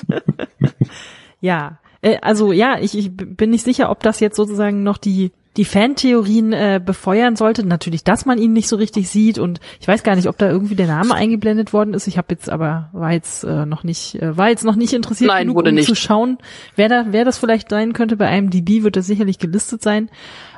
[1.42, 5.32] ja, äh, also ja, ich, ich bin nicht sicher, ob das jetzt sozusagen noch die
[5.58, 7.66] die Fantheorien äh, befeuern sollte.
[7.66, 10.50] Natürlich, dass man ihn nicht so richtig sieht und ich weiß gar nicht, ob da
[10.50, 12.08] irgendwie der Name eingeblendet worden ist.
[12.08, 15.30] Ich habe jetzt aber war jetzt äh, noch nicht äh, war jetzt noch nicht interessiert
[15.30, 15.88] Nein, genug, wurde um nicht.
[15.88, 16.40] zu schauen,
[16.76, 18.18] wer da wer das vielleicht sein könnte.
[18.18, 20.10] Bei einem DB wird das sicherlich gelistet sein,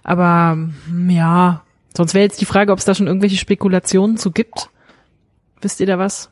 [0.03, 0.57] aber
[1.09, 1.61] ja,
[1.97, 4.69] Sonst wäre jetzt die Frage, ob es da schon irgendwelche Spekulationen zu gibt.
[5.61, 6.29] Wisst ihr da was?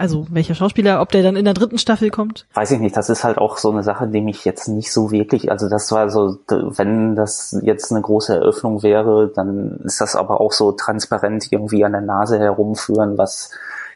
[0.00, 2.46] Also welcher Schauspieler, ob der dann in der dritten Staffel kommt?
[2.54, 2.96] Weiß ich nicht.
[2.96, 5.92] Das ist halt auch so eine Sache, die mich jetzt nicht so wirklich, also das
[5.92, 10.72] war so, wenn das jetzt eine große Eröffnung wäre, dann ist das aber auch so
[10.72, 13.50] transparent irgendwie an der Nase herumführen, was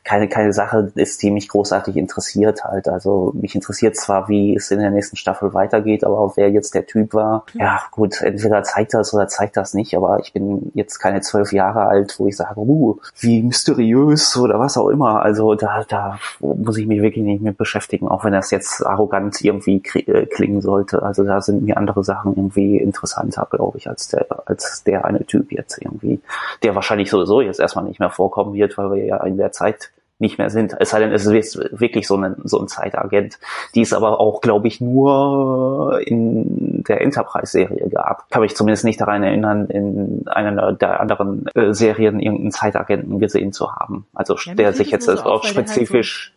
[0.04, 2.88] keine, keine Sache ist, die mich großartig interessiert halt.
[2.88, 6.86] Also mich interessiert zwar, wie es in der nächsten Staffel weitergeht, aber wer jetzt der
[6.86, 10.98] Typ war, ja gut, entweder zeigt das oder zeigt das nicht, aber ich bin jetzt
[10.98, 15.22] keine zwölf Jahre alt, wo ich sage, uh, wie mysteriös oder was auch immer.
[15.22, 19.40] Also da, da muss ich mich wirklich nicht mit beschäftigen, auch wenn das jetzt arrogant
[19.40, 21.02] irgendwie äh, klingen sollte.
[21.02, 25.24] Also da sind mir andere Sachen irgendwie interessanter, glaube ich, als der, als der eine
[25.24, 26.20] Typ jetzt irgendwie,
[26.62, 29.92] der wahrscheinlich sowieso jetzt erstmal nicht mehr vorkommen wird, weil wir ja in der Zeit
[30.24, 30.74] nicht mehr sind.
[30.78, 33.38] Es sei denn, es ist wirklich so ein, so ein Zeitagent,
[33.74, 38.28] die es aber auch, glaube ich, nur in der Enterprise-Serie gab.
[38.30, 43.52] Kann mich zumindest nicht daran erinnern, in einer der anderen äh, Serien irgendeinen Zeitagenten gesehen
[43.52, 44.06] zu haben.
[44.14, 46.33] Also ja, der sich jetzt auch spezifisch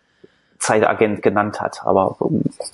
[0.60, 2.18] Zeitagent genannt hat, aber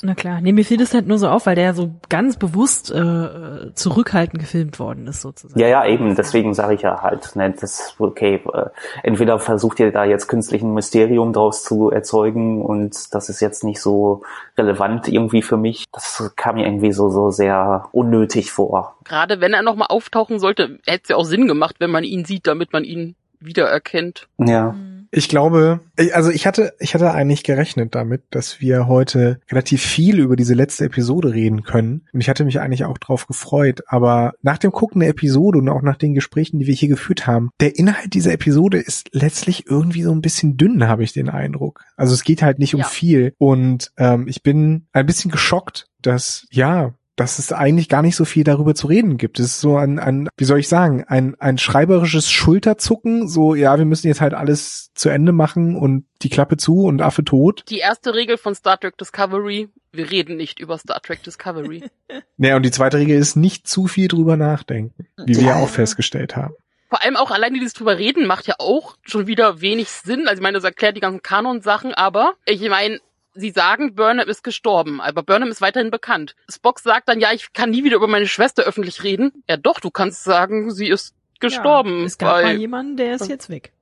[0.01, 2.37] na klar, nee, mir fiel das halt nur so auf, weil der ja so ganz
[2.37, 5.59] bewusst äh, zurückhaltend gefilmt worden ist sozusagen.
[5.59, 8.65] Ja, ja, eben, deswegen sage ich ja halt, ne, das okay, äh,
[9.03, 13.63] entweder versucht ihr da jetzt künstlich ein Mysterium draus zu erzeugen und das ist jetzt
[13.63, 14.23] nicht so
[14.57, 15.85] relevant irgendwie für mich.
[15.91, 18.95] Das kam mir irgendwie so so sehr unnötig vor.
[19.03, 22.03] Gerade wenn er noch mal auftauchen sollte, hätte es ja auch Sinn gemacht, wenn man
[22.03, 24.27] ihn sieht, damit man ihn wiedererkennt.
[24.37, 24.71] Ja.
[24.71, 24.92] Mhm.
[25.15, 25.81] Ich glaube,
[26.13, 30.55] also ich hatte, ich hatte eigentlich gerechnet damit, dass wir heute relativ viel über diese
[30.55, 32.07] letzte Episode reden können.
[32.13, 33.83] Und ich hatte mich eigentlich auch drauf gefreut.
[33.85, 37.27] Aber nach dem Gucken der Episode und auch nach den Gesprächen, die wir hier geführt
[37.27, 41.29] haben, der Inhalt dieser Episode ist letztlich irgendwie so ein bisschen dünn, habe ich den
[41.29, 41.85] Eindruck.
[41.95, 42.87] Also es geht halt nicht um ja.
[42.87, 43.35] viel.
[43.37, 48.25] Und ähm, ich bin ein bisschen geschockt, dass ja, dass es eigentlich gar nicht so
[48.25, 49.39] viel darüber zu reden gibt.
[49.39, 53.77] Es ist so ein, ein, wie soll ich sagen, ein, ein schreiberisches Schulterzucken, so, ja,
[53.77, 57.63] wir müssen jetzt halt alles zu Ende machen und die Klappe zu und Affe tot.
[57.69, 61.83] Die erste Regel von Star Trek Discovery, wir reden nicht über Star Trek Discovery.
[62.37, 65.69] naja, und die zweite Regel ist nicht zu viel drüber nachdenken, wie wir ja auch
[65.69, 66.55] festgestellt haben.
[66.89, 70.27] Vor allem auch alleine dieses drüber reden macht ja auch schon wieder wenig Sinn.
[70.27, 72.99] Also ich meine, das erklärt die ganzen Kanon-Sachen, aber ich meine,
[73.33, 76.35] sie sagen, Burnham ist gestorben, aber Burnham ist weiterhin bekannt.
[76.49, 79.43] Spock sagt dann, ja, ich kann nie wieder über meine Schwester öffentlich reden.
[79.49, 81.99] Ja doch, du kannst sagen, sie ist gestorben.
[81.99, 83.73] Ja, es gab mal jemanden, der ist jetzt weg.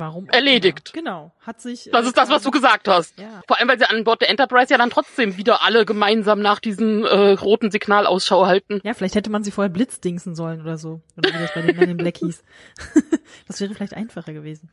[0.00, 0.28] Warum?
[0.30, 0.92] Erledigt.
[0.94, 1.32] Genau.
[1.40, 1.90] Hat sich.
[1.92, 3.18] Das äh, ist das, was du gesagt hast.
[3.18, 3.42] Ja.
[3.46, 6.58] Vor allem, weil sie an Bord der Enterprise ja dann trotzdem wieder alle gemeinsam nach
[6.58, 8.80] diesem äh, roten Signal Ausschau halten.
[8.82, 11.02] Ja, vielleicht hätte man sie vorher blitzdingsen sollen oder so.
[11.18, 12.42] Oder wie das bei den, bei den Blackies.
[13.46, 14.70] das wäre vielleicht einfacher gewesen.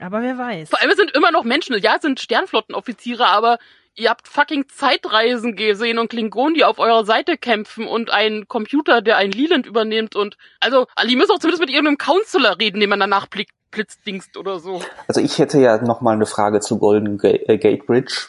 [0.00, 0.70] Aber wer weiß.
[0.70, 1.76] Vor allem sind immer noch Menschen.
[1.78, 3.58] Ja, es sind Sternflottenoffiziere, aber
[3.94, 9.02] ihr habt fucking Zeitreisen gesehen und Klingonen, die auf eurer Seite kämpfen und einen Computer,
[9.02, 12.88] der ein Leland übernimmt und also, die müssen auch zumindest mit irgendeinem Counselor reden, den
[12.88, 14.80] man danach blickt, blitzdingst oder so.
[15.06, 18.28] Also ich hätte ja noch mal eine Frage zu Golden äh, Gate Bridge,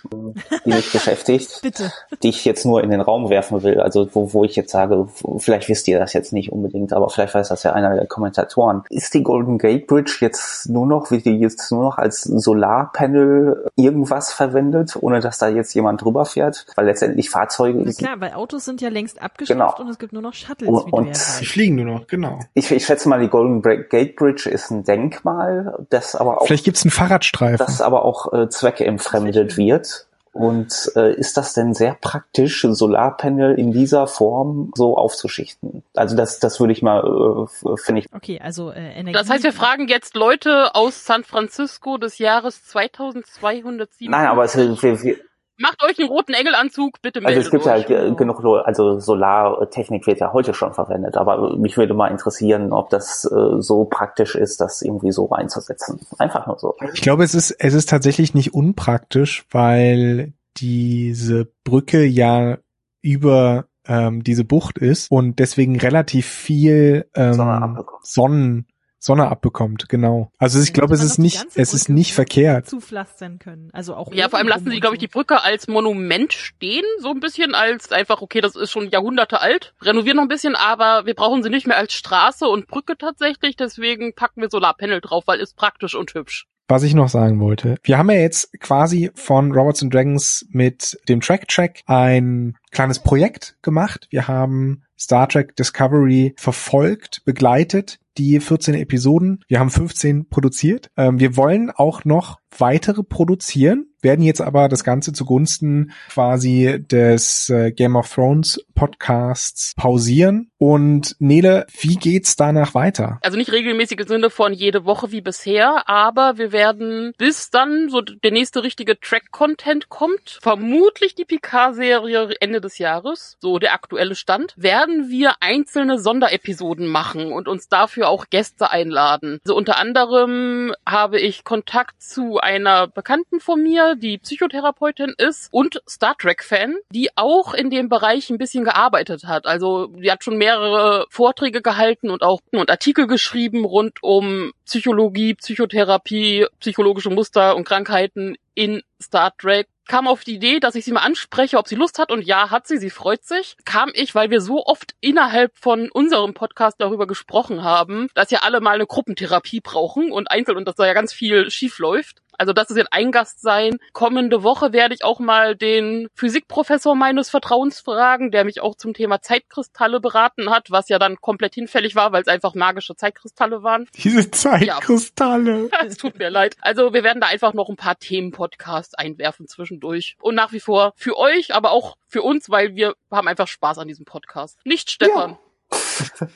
[0.66, 1.92] die mich beschäftigt, Bitte.
[2.22, 3.80] die ich jetzt nur in den Raum werfen will.
[3.80, 7.34] Also wo, wo ich jetzt sage, vielleicht wisst ihr das jetzt nicht unbedingt, aber vielleicht
[7.34, 8.84] weiß das ja einer der Kommentatoren.
[8.90, 13.66] Ist die Golden Gate Bridge jetzt nur noch, wird die jetzt nur noch als Solarpanel
[13.76, 16.66] irgendwas verwendet, ohne dass da jetzt jemand drüber fährt?
[16.76, 17.82] Weil letztendlich Fahrzeuge...
[17.84, 19.76] Na klar, weil Autos sind ja längst abgeschafft genau.
[19.80, 20.70] und es gibt nur noch Shuttles.
[20.70, 22.40] Und, und die fliegen nur noch, genau.
[22.54, 26.48] Ich, ich schätze mal, die Golden Gate Bridge ist ein Denkmal mal, das aber auch.
[26.48, 27.58] Vielleicht gibt's einen Fahrradstreifen.
[27.66, 30.08] Das aber auch äh, zweckentfremdet wird.
[30.34, 35.84] Und äh, ist das denn sehr praktisch, Solarpanel in dieser Form so aufzuschichten?
[35.94, 38.08] Also das, das würde ich mal, äh, finde ich.
[38.14, 39.18] Okay, also äh, Energie.
[39.18, 44.10] Das heißt, wir fragen jetzt Leute aus San Francisco des Jahres 2207.
[44.10, 45.18] Nein, aber es, wir, wir,
[45.62, 50.06] Macht euch einen roten Engelanzug, bitte meldet Also es gibt ja halt genug, also Solartechnik
[50.08, 54.36] wird ja heute schon verwendet, aber mich würde mal interessieren, ob das äh, so praktisch
[54.36, 56.00] ist, das irgendwie so einzusetzen.
[56.18, 56.76] Einfach nur so.
[56.94, 62.58] Ich glaube, es ist, es ist tatsächlich nicht unpraktisch, weil diese Brücke ja
[63.02, 68.68] über ähm, diese Bucht ist und deswegen relativ viel ähm, Sonnen
[69.04, 70.32] Sonne abbekommt, genau.
[70.38, 72.70] Also ich ja, glaube, es ist nicht, es ist nicht verkehrt.
[72.70, 74.14] Zupflastern können, also auch.
[74.14, 77.56] Ja, vor allem lassen sie, glaube ich, die Brücke als Monument stehen, so ein bisschen
[77.56, 81.42] als einfach, okay, das ist schon Jahrhunderte alt, renovieren noch ein bisschen, aber wir brauchen
[81.42, 85.56] sie nicht mehr als Straße und Brücke tatsächlich, deswegen packen wir Solarpanel drauf, weil ist
[85.56, 87.76] praktisch und hübsch was ich noch sagen wollte.
[87.84, 93.00] Wir haben ja jetzt quasi von Robots and Dragons mit dem Track Track ein kleines
[93.00, 94.08] Projekt gemacht.
[94.10, 99.44] Wir haben Star Trek Discovery verfolgt, begleitet, die 14 Episoden.
[99.48, 100.92] Wir haben 15 produziert.
[100.96, 103.88] Ähm, wir wollen auch noch weitere produzieren.
[104.02, 110.50] Werden jetzt aber das Ganze zugunsten quasi des äh, Game of Thrones Podcasts pausieren.
[110.58, 113.20] Und Nele, wie geht's danach weiter?
[113.22, 118.02] Also nicht regelmäßige Sinne von jede Woche wie bisher, aber wir werden bis dann so
[118.02, 124.54] der nächste richtige Track-Content kommt, vermutlich die Picard-Serie Ende des Jahres, so der aktuelle Stand,
[124.56, 129.40] werden wir einzelne Sonderepisoden machen und uns dafür auch Gäste einladen.
[129.44, 135.50] So also unter anderem habe ich Kontakt zu einer Bekannten von mir, die Psychotherapeutin ist
[135.52, 139.46] und Star Trek-Fan, die auch in dem Bereich ein bisschen gearbeitet hat.
[139.46, 145.36] Also die hat schon mehrere Vorträge gehalten und auch und Artikel geschrieben rund um Psychologie,
[145.36, 150.94] Psychotherapie, psychologische Muster und Krankheiten in Star Trek kam auf die Idee, dass ich sie
[150.94, 153.58] mal anspreche, ob sie Lust hat und ja, hat sie, sie freut sich.
[153.66, 158.40] Kam ich, weil wir so oft innerhalb von unserem Podcast darüber gesprochen haben, dass ja
[158.44, 162.21] alle mal eine Gruppentherapie brauchen und einzeln und dass da ja ganz viel schief läuft.
[162.42, 163.78] Also das ist jetzt ein Gast sein.
[163.94, 168.96] Kommende Woche werde ich auch mal den Physikprofessor meines Vertrauens fragen, der mich auch zum
[168.96, 173.62] Thema Zeitkristalle beraten hat, was ja dann komplett hinfällig war, weil es einfach magische Zeitkristalle
[173.62, 173.88] waren.
[173.94, 175.70] Diese Zeitkristalle.
[175.72, 175.80] Ja.
[175.86, 176.58] es tut mir leid.
[176.62, 180.18] Also wir werden da einfach noch ein paar Themen-Podcasts einwerfen zwischendurch.
[180.20, 183.78] Und nach wie vor für euch, aber auch für uns, weil wir haben einfach Spaß
[183.78, 184.58] an diesem Podcast.
[184.66, 185.38] Nicht Stefan.
[185.72, 186.28] Ja.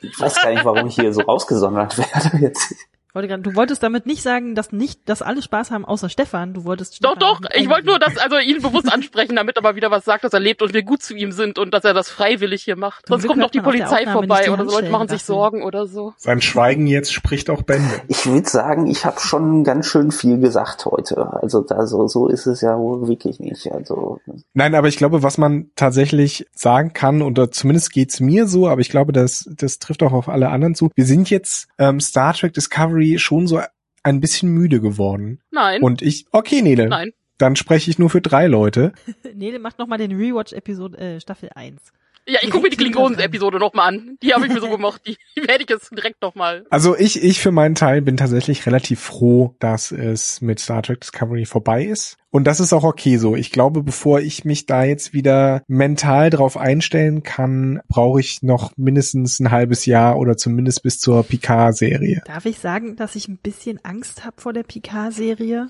[0.00, 2.72] Ich weiß gar nicht, warum ich hier so rausgesondert werde jetzt.
[3.12, 6.54] Wollte grad, du wolltest damit nicht sagen, dass nicht, dass alle Spaß haben, außer Stefan.
[6.54, 7.50] Du wolltest Stefan Doch, doch.
[7.54, 10.32] Ich wollte nur, dass also ihn bewusst ansprechen, damit er mal wieder was sagt, dass
[10.32, 13.06] er lebt und wir gut zu ihm sind und dass er das freiwillig hier macht.
[13.08, 16.14] Sonst kommt noch die Polizei vorbei oder so Leute machen sich Sorgen oder so.
[16.18, 18.02] Sein Schweigen jetzt spricht auch Bände.
[18.08, 21.32] Ich würde sagen, ich habe schon ganz schön viel gesagt heute.
[21.32, 23.72] Also da so, so ist es ja wohl wirklich nicht.
[23.72, 24.20] Also
[24.54, 28.80] nein, aber ich glaube, was man tatsächlich sagen kann oder zumindest geht's mir so, aber
[28.80, 30.90] ich glaube, das das trifft auch auf alle anderen zu.
[30.94, 33.60] Wir sind jetzt ähm, Star Trek Discovery schon so
[34.02, 35.40] ein bisschen müde geworden.
[35.50, 35.82] Nein.
[35.82, 36.88] Und ich, okay, Nele.
[36.88, 37.12] Nein.
[37.38, 38.92] Dann spreche ich nur für drei Leute.
[39.34, 41.92] Nele macht nochmal den Rewatch-Episode äh, Staffel 1.
[42.30, 44.16] Ja, ich gucke mir die Klingonen-Episode nochmal an.
[44.22, 45.02] Die habe ich mir so gemacht.
[45.04, 46.64] Die, die werde ich jetzt direkt nochmal.
[46.70, 51.00] Also ich, ich für meinen Teil bin tatsächlich relativ froh, dass es mit Star Trek
[51.00, 52.18] Discovery vorbei ist.
[52.30, 53.34] Und das ist auch okay so.
[53.34, 58.70] Ich glaube, bevor ich mich da jetzt wieder mental drauf einstellen kann, brauche ich noch
[58.76, 62.22] mindestens ein halbes Jahr oder zumindest bis zur Picard-Serie.
[62.26, 65.66] Darf ich sagen, dass ich ein bisschen Angst habe vor der Picard-Serie?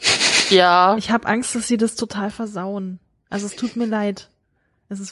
[0.50, 0.94] Ja.
[0.98, 2.98] Ich habe Angst, dass sie das total versauen.
[3.30, 4.28] Also es tut mir leid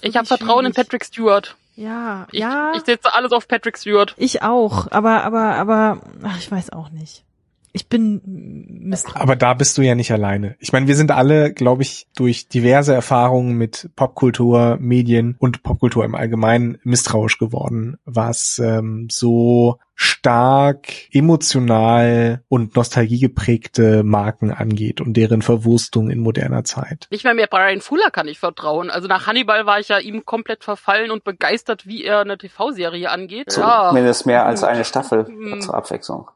[0.02, 1.56] ich habe Vertrauen in Patrick Stewart.
[1.76, 2.72] Ja, ich, ja.
[2.74, 4.14] Ich setze alles auf Patrick Stewart.
[4.16, 7.24] Ich auch, aber, aber, aber, ach, ich weiß auch nicht.
[7.72, 9.20] Ich bin misstrauisch.
[9.20, 10.56] Aber da bist du ja nicht alleine.
[10.58, 16.04] Ich meine, wir sind alle, glaube ich, durch diverse Erfahrungen mit Popkultur, Medien und Popkultur
[16.04, 25.42] im Allgemeinen misstrauisch geworden, was ähm, so stark emotional und nostalgiegeprägte Marken angeht und deren
[25.42, 27.08] Verwurstung in moderner Zeit.
[27.10, 28.90] Nicht mehr mehr Brian Fuller kann ich vertrauen.
[28.90, 33.10] Also nach Hannibal war ich ja ihm komplett verfallen und begeistert, wie er eine TV-Serie
[33.10, 33.56] angeht.
[33.56, 33.88] Ja.
[33.88, 35.60] Zumindest mehr als eine Staffel hm.
[35.60, 36.30] zur Abwechslung.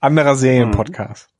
[0.00, 1.30] Anderer Serienpodcast.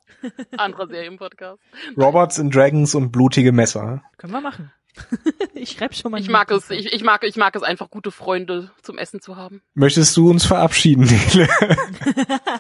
[0.57, 1.61] Anderer Serienpodcast.
[1.99, 4.03] Robots and Dragons und blutige Messer.
[4.17, 4.73] Können wir machen.
[5.55, 6.21] ich schreibe schon mal.
[6.21, 9.37] Ich mag es, ich, ich mag, ich mag es einfach, gute Freunde zum Essen zu
[9.37, 9.63] haben.
[9.75, 11.49] Möchtest du uns verabschieden, Nele?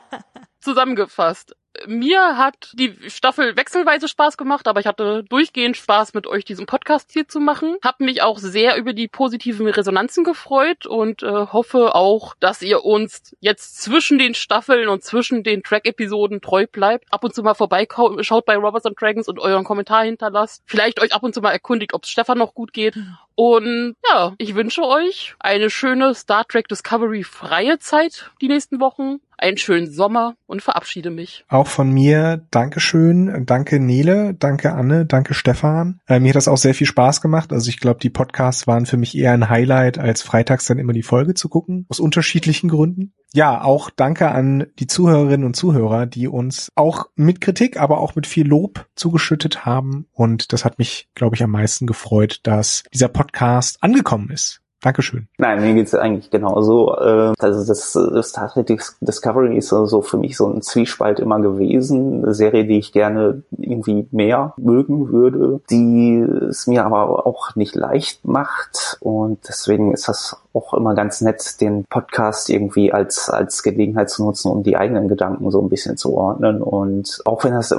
[0.60, 1.54] Zusammengefasst
[1.86, 6.66] mir hat die Staffel wechselweise Spaß gemacht, aber ich hatte durchgehend Spaß mit euch diesen
[6.66, 7.76] Podcast hier zu machen.
[7.82, 12.84] Hab mich auch sehr über die positiven Resonanzen gefreut und äh, hoffe auch, dass ihr
[12.84, 17.04] uns jetzt zwischen den Staffeln und zwischen den Track-Episoden treu bleibt.
[17.12, 20.62] Ab und zu mal vorbeischaut bei Robots and Dragons und euren Kommentar hinterlasst.
[20.66, 22.96] Vielleicht euch ab und zu mal erkundigt, ob es Stefan noch gut geht.
[23.34, 29.20] Und ja, ich wünsche euch eine schöne Star Trek Discovery freie Zeit die nächsten Wochen
[29.38, 31.44] einen schönen Sommer und verabschiede mich.
[31.48, 33.44] Auch von mir Dankeschön.
[33.46, 36.00] Danke Nele, danke Anne, danke Stefan.
[36.06, 37.52] Äh, mir hat das auch sehr viel Spaß gemacht.
[37.52, 40.92] Also ich glaube, die Podcasts waren für mich eher ein Highlight, als freitags dann immer
[40.92, 43.12] die Folge zu gucken, aus unterschiedlichen Gründen.
[43.32, 48.14] Ja, auch danke an die Zuhörerinnen und Zuhörer, die uns auch mit Kritik, aber auch
[48.14, 50.06] mit viel Lob zugeschüttet haben.
[50.12, 54.62] Und das hat mich, glaube ich, am meisten gefreut, dass dieser Podcast angekommen ist.
[54.82, 55.26] Dankeschön.
[55.38, 56.94] Nein, mir geht's eigentlich genauso.
[56.96, 58.66] Äh, also das, das Star Trek
[59.00, 62.22] Discovery ist so für mich so ein Zwiespalt immer gewesen.
[62.22, 66.18] Eine Serie, die ich gerne irgendwie mehr mögen würde, die
[66.48, 68.98] es mir aber auch nicht leicht macht.
[69.00, 74.24] Und deswegen ist das auch immer ganz nett, den Podcast irgendwie als, als Gelegenheit zu
[74.24, 76.62] nutzen, um die eigenen Gedanken so ein bisschen zu ordnen.
[76.62, 77.74] Und auch wenn das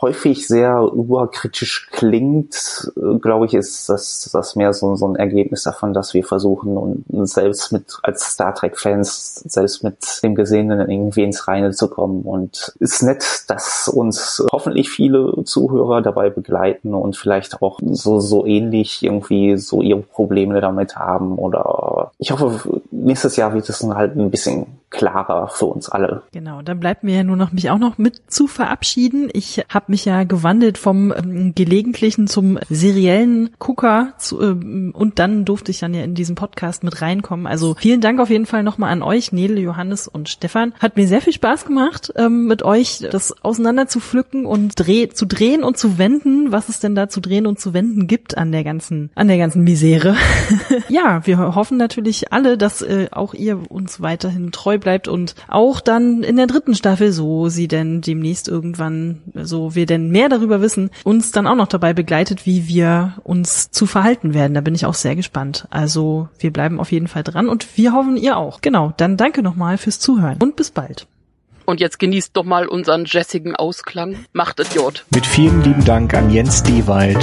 [0.00, 2.90] häufig sehr überkritisch klingt,
[3.22, 7.04] glaube ich, ist das, das mehr so, so ein Ergebnis davon, dass wir versuchen und
[7.28, 12.22] selbst mit, als Star Trek-Fans, selbst mit dem Gesehenen irgendwie ins Reine zu kommen.
[12.22, 18.46] Und ist nett, dass uns hoffentlich viele Zuhörer dabei begleiten und vielleicht auch so, so
[18.46, 24.16] ähnlich irgendwie so ihre Probleme damit haben oder ich hoffe, nächstes Jahr wird es halt
[24.16, 26.22] ein bisschen klarer für uns alle.
[26.32, 29.28] Genau, dann bleibt mir ja nur noch mich auch noch mit zu verabschieden.
[29.32, 35.44] Ich habe mich ja gewandelt vom ähm, gelegentlichen zum seriellen Gucker zu, ähm, und dann
[35.44, 37.46] durfte ich dann ja in diesen Podcast mit reinkommen.
[37.46, 40.72] Also vielen Dank auf jeden Fall nochmal an euch, Nele, Johannes und Stefan.
[40.78, 45.08] Hat mir sehr viel Spaß gemacht, ähm, mit euch das auseinander zu pflücken und dreh,
[45.08, 48.38] zu drehen und zu wenden, was es denn da zu drehen und zu wenden gibt
[48.38, 50.14] an der ganzen, an der ganzen Misere.
[50.88, 55.80] ja, wir hoffen natürlich alle, dass äh, auch ihr uns weiterhin treu bleibt und auch
[55.80, 60.60] dann in der dritten Staffel, so sie denn demnächst irgendwann, so wir denn mehr darüber
[60.60, 64.54] wissen, uns dann auch noch dabei begleitet, wie wir uns zu verhalten werden.
[64.54, 65.66] Da bin ich auch sehr gespannt.
[65.70, 68.60] Also wir bleiben auf jeden Fall dran und wir hoffen ihr auch.
[68.60, 71.06] Genau, dann danke nochmal fürs Zuhören und bis bald.
[71.64, 74.24] Und jetzt genießt doch mal unseren jessigen Ausklang.
[74.32, 75.04] Macht es Jod.
[75.12, 77.18] Mit vielen lieben Dank an Jens Dewald